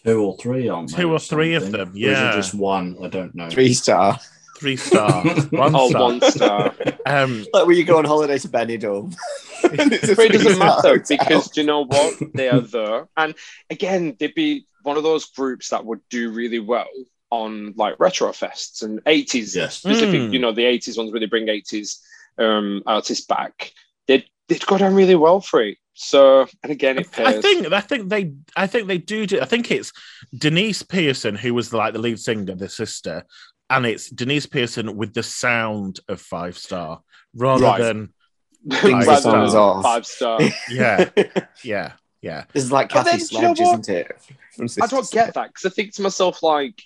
Two 0.05 0.23
or 0.25 0.37
three 0.38 0.69
on 0.69 0.87
Two 0.87 1.12
or 1.12 1.19
three 1.19 1.55
of 1.55 1.71
them, 1.73 1.93
yeah. 1.95 2.33
just 2.35 2.55
one. 2.55 2.97
I 3.03 3.09
don't 3.09 3.35
know. 3.35 3.49
Three 3.51 3.73
star. 3.75 4.19
three 4.59 4.77
star, 4.77 5.23
one 5.51 5.75
Oh, 5.77 5.88
star. 5.90 6.03
one 6.03 6.21
star. 6.23 6.75
Um, 7.07 7.45
Like 7.53 7.66
when 7.66 7.77
you 7.77 7.85
go 7.85 7.99
on 7.99 8.05
holiday 8.05 8.38
to 8.38 8.49
Benidorm. 8.49 9.14
It's 9.62 10.09
a 10.19 10.23
it 10.23 10.33
doesn't 10.33 10.59
matter 10.59 10.88
hotel. 10.99 11.03
because 11.19 11.51
do 11.51 11.61
you 11.61 11.66
know 11.66 11.85
what? 11.85 12.14
They 12.35 12.49
are 12.49 12.61
there. 12.61 13.09
And 13.16 13.35
again, 13.71 14.16
they'd 14.19 14.35
be 14.35 14.64
one 14.83 14.97
of 14.97 15.03
those 15.03 15.27
groups 15.27 15.69
that 15.69 15.85
would 15.85 16.01
do 16.11 16.31
really 16.31 16.59
well 16.61 16.88
on 17.31 17.75
like 17.77 18.01
retro 18.01 18.31
fests 18.31 18.83
and 18.83 19.05
80s 19.05 19.55
Yes. 19.55 19.77
specific, 19.77 20.21
Mm. 20.21 20.33
you 20.33 20.38
know, 20.40 20.51
the 20.53 20.64
80s 20.64 20.97
ones 20.99 21.11
where 21.12 21.21
they 21.21 21.27
bring 21.27 21.47
80s 21.47 21.99
um, 22.40 22.83
artists 22.87 23.26
back. 23.26 23.72
They'd, 24.09 24.24
they'd 24.48 24.66
go 24.66 24.79
down 24.79 24.94
really 24.94 25.14
well 25.14 25.40
for 25.40 25.62
it. 25.62 25.79
So, 25.94 26.46
and 26.62 26.72
again, 26.72 26.98
it 26.98 27.12
pays. 27.12 27.26
I 27.26 27.40
think 27.40 27.72
I 27.72 27.81
think 27.81 28.09
they 28.09 28.33
I 28.57 28.66
think 28.66 28.88
they 28.88 28.96
do. 28.98 29.26
do 29.26 29.40
I 29.40 29.44
think 29.44 29.70
it's 29.70 29.92
Denise 30.37 30.83
Pearson 30.83 31.35
who 31.35 31.53
was 31.53 31.74
like 31.74 31.92
the 31.92 31.98
lead 31.98 32.18
singer, 32.18 32.55
the 32.55 32.70
sister, 32.70 33.24
and 33.68 33.85
it's 33.85 34.09
Denise 34.09 34.46
Pearson 34.46 34.96
with 34.96 35.12
the 35.12 35.22
sound 35.22 36.00
of 36.09 36.20
Five 36.20 36.57
Star 36.57 37.03
rather 37.35 37.64
Right. 37.64 37.81
than 37.83 38.14
Things 38.70 39.05
the 39.05 39.12
Five 39.12 39.22
songs 39.22 39.50
star, 39.50 39.76
off. 39.76 39.83
Five 39.83 40.07
star. 40.07 40.40
yeah 40.70 41.11
yeah 41.64 41.92
yeah. 42.22 42.44
This 42.55 42.64
is 42.64 42.72
like 42.72 42.88
But 42.90 43.05
Kathy 43.05 43.18
then, 43.18 43.26
you 43.31 43.42
know 43.42 43.55
Sledge, 43.55 43.66
what? 43.66 43.81
isn't 43.81 43.96
it? 44.68 44.83
I 44.83 44.87
don't 44.87 45.11
get 45.11 45.35
that 45.35 45.48
because 45.48 45.66
I 45.70 45.74
think 45.74 45.94
to 45.94 46.03
myself, 46.03 46.42
like, 46.42 46.83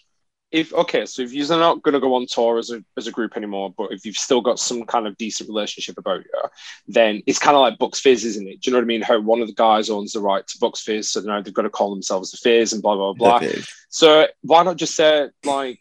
if 0.55 0.73
okay, 0.73 1.05
so 1.05 1.21
if 1.21 1.33
you're 1.33 1.49
not 1.49 1.83
going 1.83 1.95
to 1.95 2.01
go 2.01 2.15
on 2.15 2.27
tour 2.27 2.59
as 2.59 2.71
a 2.71 2.83
as 2.97 3.09
a 3.09 3.11
group 3.11 3.37
anymore, 3.37 3.75
but 3.77 3.91
if 3.91 4.07
you've 4.07 4.17
still 4.17 4.41
got 4.41 4.61
some 4.61 4.85
kind 4.85 5.09
of 5.09 5.17
decent 5.17 5.49
relationship 5.49 5.99
about 5.99 6.21
you, 6.21 6.49
then 6.87 7.21
it's 7.27 7.41
kind 7.41 7.57
of 7.57 7.61
like 7.61 7.77
Bucks 7.77 7.99
Fizz, 7.99 8.25
isn't 8.25 8.47
it? 8.47 8.61
Do 8.61 8.71
you 8.71 8.73
know 8.73 8.79
what 8.79 8.85
I 8.85 8.87
mean? 8.87 9.03
How 9.03 9.21
one 9.21 9.41
of 9.41 9.49
the 9.49 9.55
guys 9.55 9.91
owns 9.91 10.13
the 10.13 10.21
right 10.21 10.47
to 10.47 10.59
Bucks 10.61 10.81
Fizz, 10.81 11.11
so 11.11 11.21
now 11.23 11.41
they've 11.41 11.53
got 11.53 11.63
to 11.63 11.71
call 11.71 11.91
themselves 11.91 12.31
the 12.31 12.37
Fizz 12.37 12.73
and 12.73 12.83
blah 12.83 12.95
blah 12.95 13.15
blah. 13.15 13.41
So 13.89 14.29
why 14.43 14.63
not 14.63 14.77
just 14.77 14.95
say 14.95 15.29
like 15.45 15.81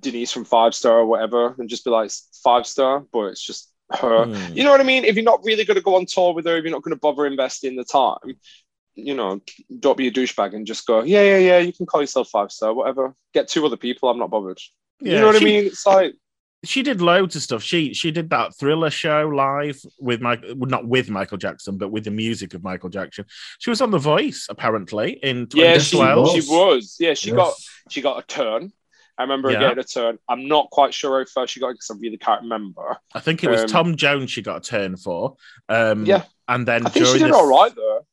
Denise 0.00 0.32
from 0.32 0.46
Five 0.46 0.74
Star 0.74 1.00
or 1.00 1.06
whatever, 1.06 1.54
and 1.58 1.68
just 1.68 1.84
be 1.84 1.90
like 1.90 2.10
Five 2.42 2.66
Star, 2.66 3.04
but 3.12 3.26
it's 3.26 3.44
just 3.44 3.70
her. 3.90 4.24
Hmm. 4.24 4.54
You 4.54 4.64
know 4.64 4.70
what 4.70 4.80
I 4.80 4.84
mean? 4.84 5.04
If 5.04 5.14
you're 5.16 5.24
not 5.24 5.44
really 5.44 5.66
going 5.66 5.76
to 5.76 5.82
go 5.82 5.96
on 5.96 6.06
tour 6.06 6.32
with 6.32 6.46
her, 6.46 6.56
if 6.56 6.64
you're 6.64 6.72
not 6.72 6.82
going 6.82 6.96
to 6.96 7.00
bother 7.00 7.26
investing 7.26 7.76
the 7.76 7.84
time, 7.84 8.38
you 8.94 9.14
know, 9.14 9.40
don't 9.78 9.96
be 9.96 10.08
a 10.08 10.12
douchebag 10.12 10.54
and 10.54 10.66
just 10.66 10.86
go, 10.86 11.02
yeah, 11.02 11.22
yeah, 11.22 11.38
yeah, 11.38 11.58
you 11.58 11.72
can 11.72 11.86
call 11.86 12.00
yourself 12.00 12.28
five 12.28 12.50
star, 12.52 12.74
whatever. 12.74 13.14
Get 13.34 13.48
two 13.48 13.64
other 13.64 13.76
people, 13.76 14.08
I'm 14.08 14.18
not 14.18 14.30
bothered. 14.30 14.58
you 15.00 15.12
know 15.12 15.26
what 15.28 15.36
she- 15.36 15.42
I 15.42 15.44
mean? 15.44 15.66
It's 15.66 15.86
like, 15.86 16.14
she 16.62 16.82
did 16.82 17.00
loads 17.00 17.34
of 17.36 17.40
stuff. 17.42 17.62
She 17.62 17.94
she 17.94 18.10
did 18.10 18.28
that 18.30 18.54
thriller 18.58 18.90
show 18.90 19.26
live 19.34 19.80
with 19.98 20.20
Mike, 20.20 20.42
well, 20.56 20.68
not 20.68 20.86
with 20.86 21.08
Michael 21.08 21.38
Jackson, 21.38 21.78
but 21.78 21.90
with 21.90 22.04
the 22.04 22.10
music 22.10 22.52
of 22.52 22.62
Michael 22.62 22.90
Jackson. 22.90 23.24
She 23.60 23.70
was 23.70 23.80
on 23.80 23.90
The 23.90 23.96
Voice 23.98 24.46
apparently 24.50 25.12
in 25.22 25.48
yeah, 25.54 25.78
she, 25.78 25.92
2012. 25.96 26.30
she 26.44 26.50
was. 26.50 26.96
Yeah, 27.00 27.14
she 27.14 27.28
Yes. 27.30 27.36
got 27.36 27.54
she 27.88 28.02
got 28.02 28.22
a 28.22 28.26
turn. 28.26 28.72
I 29.16 29.22
remember 29.22 29.48
her 29.48 29.54
Yeah. 29.54 29.60
getting 29.68 29.78
a 29.78 29.84
turn. 29.84 30.18
I'm 30.28 30.48
not 30.48 30.68
quite 30.70 30.92
sure 30.92 31.20
how 31.20 31.24
far 31.24 31.46
she 31.46 31.60
got 31.60 31.72
because 31.72 31.90
I 31.90 31.94
really 31.98 32.18
can't 32.18 32.42
remember. 32.42 32.98
I 33.14 33.20
think 33.20 33.42
it 33.42 33.48
was 33.48 33.62
um, 33.62 33.66
Tom 33.68 33.96
Jones 33.96 34.30
she 34.30 34.42
got 34.42 34.58
a 34.58 34.60
turn 34.70 34.98
for. 34.98 35.36
Um, 35.70 36.04
Yeah. 36.04 36.24
and 36.46 36.68
then 36.68 36.86
I 36.86 36.90
think 36.90 37.06
she 37.06 37.20
did 37.20 37.30
the- 37.32 37.36
all 37.36 37.48
right 37.48 37.74
though. 37.74 38.06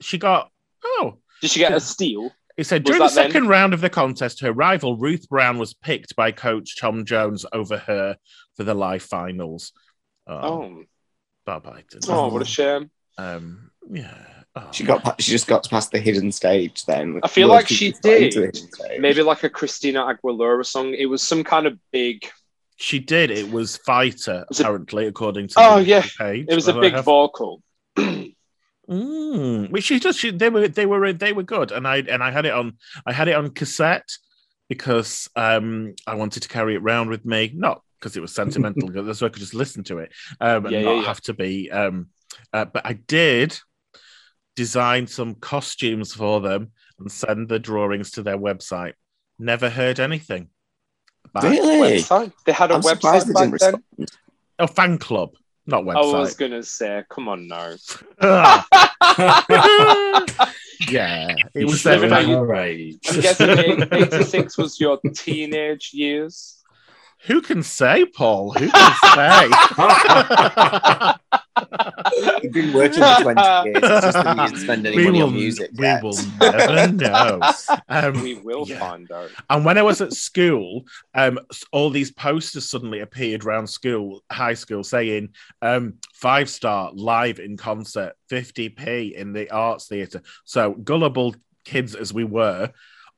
She 0.00 0.18
got 0.18 0.50
oh. 0.84 1.18
Did 1.40 1.50
she 1.50 1.60
get 1.60 1.72
a 1.72 1.80
steal? 1.80 2.30
He 2.56 2.64
said 2.64 2.82
Was 2.82 2.96
during 2.96 2.98
the 3.00 3.08
that 3.08 3.14
then? 3.14 3.30
second 3.30 3.48
round 3.48 3.72
of 3.74 3.80
the 3.80 3.88
contest, 3.90 4.40
her 4.40 4.52
rival 4.52 4.96
Ruth 4.96 5.28
Brown 5.28 5.58
was 5.58 5.72
picked 5.72 6.14
by 6.16 6.32
coach 6.32 6.78
Tom 6.78 7.04
Jones 7.06 7.46
over 7.52 7.78
her 7.78 8.16
for 8.56 8.64
the 8.64 8.74
live 8.74 9.02
finals. 9.02 9.72
Oh, 10.26 10.34
Oh, 10.36 10.82
bye 11.46 11.58
bye. 11.58 11.84
oh, 12.08 12.28
what 12.28 12.42
a 12.42 12.44
shame. 12.44 12.90
Um, 13.16 13.70
yeah. 13.90 14.14
Oh. 14.56 14.68
She 14.72 14.84
got. 14.84 15.20
She 15.22 15.30
just 15.30 15.46
got 15.46 15.68
past 15.70 15.92
the 15.92 16.00
hidden 16.00 16.32
stage. 16.32 16.84
Then 16.84 17.20
I 17.22 17.28
feel 17.28 17.48
Well, 17.48 17.56
like 17.56 17.68
she 17.68 17.92
did. 17.92 18.02
the 18.02 18.40
hidden 18.40 18.54
stage. 18.54 19.00
Maybe 19.00 19.22
like 19.22 19.44
a 19.44 19.48
Christina 19.48 20.02
Aguilera 20.04 20.66
song. 20.66 20.92
It 20.92 21.06
was 21.06 21.22
some 21.22 21.44
kind 21.44 21.66
of 21.66 21.78
big. 21.92 22.28
She 22.76 22.98
did. 22.98 23.30
It 23.30 23.50
was 23.50 23.76
Fighter, 23.78 24.44
Was 24.48 24.58
it- 24.58 24.64
apparently, 24.64 25.06
according 25.06 25.48
to 25.48 25.54
Oh, 25.58 25.76
the 25.76 25.84
yeah. 25.84 26.04
page. 26.18 26.46
It 26.48 26.54
was 26.54 26.66
a 26.68 26.72
that 26.72 26.80
big 26.80 26.94
have. 26.94 27.04
vocal. 27.04 27.62
Mm, 28.90 29.70
which 29.70 29.84
she 29.84 30.00
does. 30.00 30.16
She, 30.16 30.30
they 30.30 30.50
were 30.50 30.66
they 30.68 30.84
were 30.86 31.12
they 31.12 31.32
were 31.32 31.44
good, 31.44 31.70
and 31.70 31.86
I 31.86 31.98
and 31.98 32.22
I 32.22 32.30
had 32.32 32.44
it 32.44 32.52
on 32.52 32.76
I 33.06 33.12
had 33.12 33.28
it 33.28 33.34
on 33.36 33.50
cassette 33.50 34.08
because 34.68 35.28
um 35.36 35.94
I 36.06 36.14
wanted 36.16 36.42
to 36.42 36.48
carry 36.48 36.74
it 36.74 36.82
around 36.82 37.08
with 37.08 37.24
me, 37.24 37.52
not 37.54 37.82
because 37.98 38.16
it 38.16 38.20
was 38.20 38.34
sentimental, 38.34 38.88
so 39.14 39.26
I 39.26 39.28
could 39.28 39.40
just 39.40 39.54
listen 39.54 39.84
to 39.84 39.98
it 39.98 40.12
um, 40.40 40.66
and 40.66 40.74
Yeah, 40.74 40.82
not 40.82 40.90
yeah, 40.96 41.00
yeah. 41.02 41.06
have 41.06 41.20
to 41.22 41.34
be. 41.34 41.70
Um, 41.70 42.08
uh, 42.52 42.64
but 42.64 42.84
I 42.84 42.94
did 42.94 43.58
design 44.56 45.06
some 45.06 45.34
costumes 45.36 46.12
for 46.12 46.40
them 46.40 46.72
and 46.98 47.10
send 47.10 47.48
the 47.48 47.58
drawings 47.58 48.10
to 48.12 48.22
their 48.22 48.38
website. 48.38 48.94
Never 49.38 49.70
heard 49.70 50.00
anything. 50.00 50.48
back. 51.32 51.44
Really? 51.44 51.98
Website. 52.02 52.32
They 52.44 52.52
had 52.52 52.70
a 52.70 52.74
I'm 52.74 52.82
surprised 52.82 53.28
they 53.28 53.32
website 53.32 53.38
didn't 53.38 53.50
back 53.52 53.60
then. 53.60 53.74
respond. 53.98 54.10
Oh, 54.58 54.66
fan 54.66 54.98
club, 54.98 55.30
not 55.70 55.86
I 55.96 56.00
was 56.00 56.34
gonna 56.34 56.62
say, 56.62 57.02
come 57.08 57.28
on 57.28 57.48
now. 57.48 57.74
Ah. 58.20 58.66
yeah, 60.90 61.34
it 61.54 61.64
was 61.64 61.80
should 61.80 61.92
living 61.92 62.10
their 62.10 62.18
at 62.18 62.24
fan- 62.24 62.30
your- 62.30 62.46
her 62.46 62.54
age. 62.54 62.98
I'm 63.10 63.20
guessing 63.20 63.50
eight- 63.50 63.88
86 63.92 64.58
was 64.58 64.80
your 64.80 64.98
teenage 65.14 65.90
years. 65.92 66.59
Who 67.26 67.42
can 67.42 67.62
say, 67.62 68.06
Paul? 68.06 68.52
Who 68.52 68.68
can 68.70 68.94
say? 69.14 69.50
You've 72.42 72.52
been 72.52 72.72
working 72.72 73.02
for 73.02 73.22
20 73.22 73.40
years. 73.40 73.76
It's 73.76 73.88
just 73.88 74.12
that 74.14 74.36
you 74.36 74.46
didn't 74.46 74.60
spend 74.60 74.86
any 74.86 74.96
we 74.96 75.04
money 75.04 75.18
will, 75.18 75.28
on 75.28 75.34
music. 75.34 75.70
we 75.76 75.84
yet. 75.84 76.02
will 76.02 76.16
never 76.40 76.92
know. 76.92 77.40
Um, 77.88 78.22
We 78.22 78.34
will 78.34 78.66
yeah. 78.66 78.78
find 78.78 79.10
out. 79.12 79.30
And 79.48 79.64
when 79.64 79.78
I 79.78 79.82
was 79.82 80.00
at 80.00 80.12
school, 80.12 80.84
um, 81.14 81.38
all 81.72 81.90
these 81.90 82.10
posters 82.10 82.68
suddenly 82.70 83.00
appeared 83.00 83.44
around 83.44 83.66
school, 83.66 84.22
high 84.30 84.54
school, 84.54 84.82
saying 84.84 85.30
um, 85.62 85.94
five 86.14 86.48
star 86.48 86.90
live 86.94 87.38
in 87.38 87.56
concert, 87.56 88.14
50p 88.30 89.12
in 89.12 89.32
the 89.32 89.50
arts 89.50 89.86
theatre. 89.88 90.22
So 90.44 90.72
gullible 90.72 91.34
kids 91.64 91.94
as 91.94 92.12
we 92.12 92.24
were, 92.24 92.70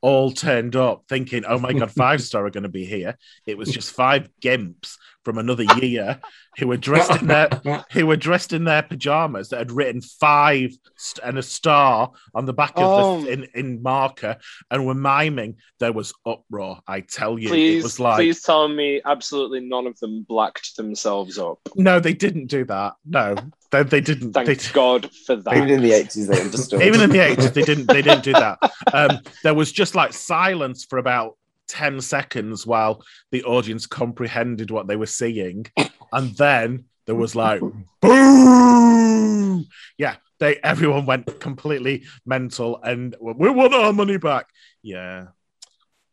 all 0.03 0.33
turned 0.33 0.77
up 0.77 1.05
thinking, 1.09 1.45
oh 1.47 1.59
my 1.59 1.73
God, 1.73 1.91
five 1.91 2.21
star 2.21 2.45
are 2.45 2.51
going 2.51 2.65
to 2.65 2.69
be 2.69 2.85
here. 2.85 3.17
It 3.47 3.57
was 3.57 3.71
just 3.71 3.95
five 3.95 4.29
gimps 4.43 4.97
from 5.25 5.39
another 5.39 5.65
year 5.81 6.21
who 6.59 6.67
were 6.67 6.77
dressed 6.77 7.21
in 7.21 7.29
their 7.29 7.49
who 7.93 8.07
were 8.07 8.17
dressed 8.17 8.53
in 8.53 8.65
their 8.65 8.83
pajamas 8.83 9.49
that 9.51 9.59
had 9.59 9.71
written 9.73 10.01
five 10.01 10.71
st- 10.97 11.25
and 11.27 11.39
a 11.39 11.43
star 11.43 12.11
on 12.35 12.45
the 12.45 12.53
back 12.53 12.73
of 12.77 12.83
Oh. 12.83 13.21
the 13.23 13.33
in, 13.33 13.47
in 13.55 13.83
marker 13.83 14.37
and 14.71 14.87
were 14.87 14.95
miming. 14.95 15.57
There 15.79 15.93
was 15.93 16.13
uproar. 16.27 16.81
I 16.87 17.01
tell 17.01 17.39
you, 17.39 17.49
it 17.49 17.51
Please, 17.51 17.83
was 17.83 18.01
like 18.01 18.17
please 18.17 18.43
tell 18.43 18.69
me 18.69 19.01
absolutely 19.05 19.61
none 19.61 19.87
of 19.87 19.99
them 20.01 20.25
blacked 20.29 20.77
themselves 20.77 21.39
up. 21.39 21.59
no, 21.77 22.01
they 22.01 22.15
didn't 22.15 22.47
do 22.47 22.65
that. 22.67 22.95
No, 23.07 23.37
they, 23.71 23.83
they 23.85 24.01
didn't. 24.01 24.33
Thank 24.33 24.47
They, 24.47 24.57
God 24.73 25.11
for 25.27 25.37
that. 25.37 25.57
Even 25.57 25.71
in 25.71 25.83
the 25.83 25.91
80s, 25.93 26.29
they 26.29 26.41
understood. 26.41 26.83
even 26.83 27.01
in 27.01 27.11
the 27.11 27.21
eighties, 27.21 27.53
they 27.53 27.63
didn't. 27.63 27.87
They 27.87 28.03
didn't 28.03 28.25
do 28.25 28.33
that. 28.33 28.59
Um, 28.93 29.21
there 29.43 29.55
was 29.55 29.73
just 29.73 29.95
like 29.95 30.13
silence 30.13 30.85
for 30.85 30.99
about 30.99 31.37
ten 31.69 32.01
seconds 32.01 32.67
while 32.67 33.03
the 33.31 33.45
audience 33.45 33.87
comprehended 33.87 34.71
what 34.71 34.87
they 34.87 34.97
were 34.97 35.07
seeing, 35.07 35.67
and 36.13 36.37
then 36.37 36.85
there 37.07 37.15
was 37.15 37.35
like 37.35 37.61
boo. 38.01 39.65
Yeah, 39.99 40.17
they 40.39 40.57
everyone 40.57 41.07
went 41.07 41.41
completely 41.41 42.05
mental, 42.27 42.81
and 42.83 43.15
we 43.21 43.51
want 43.51 43.75
our 43.75 43.93
money 43.93 44.19
back. 44.19 44.47
Yeah, 44.83 45.27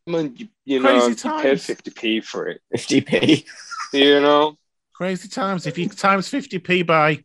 I 0.08 0.12
mean, 0.12 0.36
you, 0.38 0.48
you 0.66 0.82
Crazy 0.82 0.98
know, 1.00 1.08
you 1.08 1.16
paid 1.16 1.18
times. 1.18 1.68
50p 1.68 2.24
for 2.24 2.48
it. 2.48 2.62
50p. 2.76 3.46
You 3.92 4.22
know, 4.22 4.56
crazy 4.94 5.28
times. 5.28 5.66
If 5.66 5.80
you 5.80 5.90
times 5.90 6.28
fifty 6.28 6.60
p 6.60 6.84
by 6.84 7.24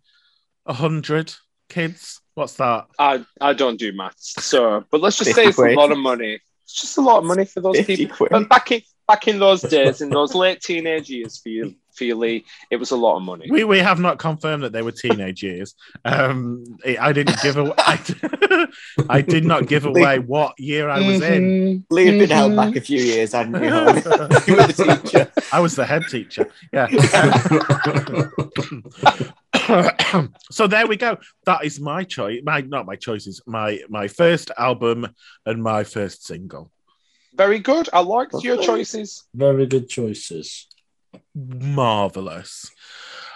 hundred 0.67 1.35
kids, 1.69 2.23
what's 2.33 2.55
that? 2.55 2.87
I, 2.99 3.27
I 3.39 3.53
don't 3.53 3.79
do 3.79 3.93
maths, 3.93 4.43
so 4.43 4.83
but 4.91 5.03
let's 5.03 5.19
just 5.19 5.35
50 5.35 5.43
say 5.43 5.49
it's 5.51 5.59
a 5.59 5.79
lot 5.79 5.93
of 5.93 5.99
money. 5.99 6.41
It's 6.65 6.81
just 6.81 6.99
a 6.99 7.01
lot 7.01 7.19
of 7.19 7.25
money 7.25 7.45
for 7.45 7.61
those 7.61 7.85
people. 7.85 8.17
quid. 8.17 8.31
But 8.31 8.49
back 8.49 8.73
in 8.73 8.83
back 9.07 9.29
in 9.29 9.39
those 9.39 9.63
days, 9.63 10.01
in 10.01 10.11
those 10.11 10.35
late 10.35 10.61
teenage 10.61 11.11
years 11.11 11.39
for 11.39 11.51
you, 11.51 11.75
for 11.93 12.05
you, 12.05 12.17
Lee, 12.17 12.45
it 12.71 12.77
was 12.77 12.91
a 12.91 12.97
lot 12.97 13.17
of 13.17 13.23
money. 13.23 13.47
We, 13.51 13.65
we 13.65 13.79
have 13.79 14.01
not 14.01 14.19
confirmed 14.19 14.65
that 14.65 14.73
they 14.73 14.83
were 14.83 14.93
teenage 14.93 15.43
years. 15.43 15.75
Um, 16.05 16.65
I 16.99 17.13
didn't 17.13 17.41
give 17.43 17.57
away. 17.57 17.75
I, 17.79 18.67
I 19.09 19.21
did 19.21 19.45
not 19.45 19.67
give 19.67 19.85
away 19.85 20.19
what 20.19 20.59
year 20.59 20.89
I 20.89 21.07
was 21.07 21.23
in. 21.23 21.85
Lee 21.91 22.07
had 22.07 22.19
been 22.19 22.31
held 22.31 22.57
back 22.57 22.77
a 22.77 22.81
few 22.81 23.01
years, 23.01 23.33
hadn't 23.33 23.63
you? 23.63 23.69
you 23.69 24.57
were 24.57 24.67
the 24.67 25.01
teacher. 25.03 25.31
I 25.53 25.61
was 25.61 25.77
the 25.77 25.85
head 25.85 26.05
teacher. 26.09 26.51
Yeah. 26.73 26.87
so 30.51 30.67
there 30.67 30.87
we 30.87 30.97
go. 30.97 31.19
That 31.47 31.65
is 31.65 31.81
my 31.81 32.05
choice. 32.05 32.41
My 32.45 32.61
not 32.61 32.87
my 32.87 32.97
choices. 32.97 33.41
My 33.47 33.81
my 33.89 34.09
first 34.09 34.51
album 34.59 35.09
and 35.47 35.63
my 35.63 35.85
first 35.85 36.27
single. 36.27 36.71
Very 37.35 37.59
good. 37.59 37.89
I 37.93 38.01
liked 38.01 38.35
your 38.43 38.63
choices. 38.63 39.25
Very 39.35 39.67
good 39.67 39.89
choices. 39.89 40.67
Marvelous. 41.35 42.71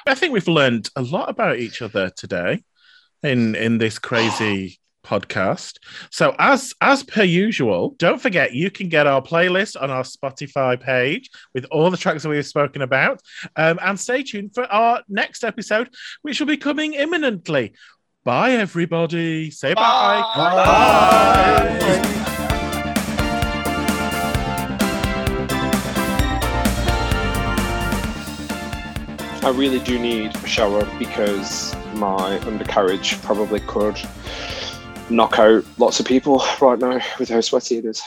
I 0.07 0.15
think 0.15 0.33
we've 0.33 0.49
learned 0.49 0.89
a 0.97 1.03
lot 1.03 1.29
about 1.29 1.59
each 1.59 1.83
other 1.83 2.11
today 2.11 2.65
in 3.23 3.55
in 3.55 3.79
this 3.79 3.99
crazy 3.99 4.79
podcast. 5.09 5.79
So 6.11 6.35
as 6.39 6.75
as 6.81 7.03
per 7.03 7.23
usual, 7.23 7.95
don't 7.99 8.21
forget 8.21 8.53
you 8.55 8.71
can 8.71 8.89
get 8.89 9.07
our 9.07 9.23
playlist 9.23 9.81
on 9.81 9.91
our 9.91 10.03
Spotify 10.03 10.79
page 10.79 11.31
with 11.55 11.65
all 11.71 11.91
the 11.91 11.97
tracks 11.97 12.23
that 12.23 12.29
we've 12.29 12.47
spoken 12.47 12.83
about. 12.83 13.23
Um, 13.57 13.79
and 13.83 13.99
stay 13.99 14.23
tuned 14.23 14.55
for 14.55 14.65
our 14.65 15.03
next 15.09 15.45
episode, 15.45 15.89
which 16.23 16.41
will 16.41 16.47
be 16.47 16.57
coming 16.57 16.95
imminently. 16.95 17.73
Bye, 18.25 18.53
everybody. 18.53 19.51
Say 19.51 19.75
bye. 19.75 20.23
Bye. 20.37 22.19
I 29.41 29.51
really 29.51 29.79
do 29.79 29.99
need 29.99 30.37
a 30.37 30.47
shower 30.47 30.87
because 30.99 31.75
my 31.95 32.39
undercarriage 32.41 33.23
probably 33.23 33.61
could 33.61 33.97
knock 35.11 35.39
out 35.39 35.65
lots 35.79 36.01
of 36.01 36.07
people 36.07 36.45
right 36.61 36.79
now 36.79 37.01
with 37.19 37.29
how 37.29 37.41
sweaty 37.41 37.79
it 37.79 37.85
is. 37.85 38.03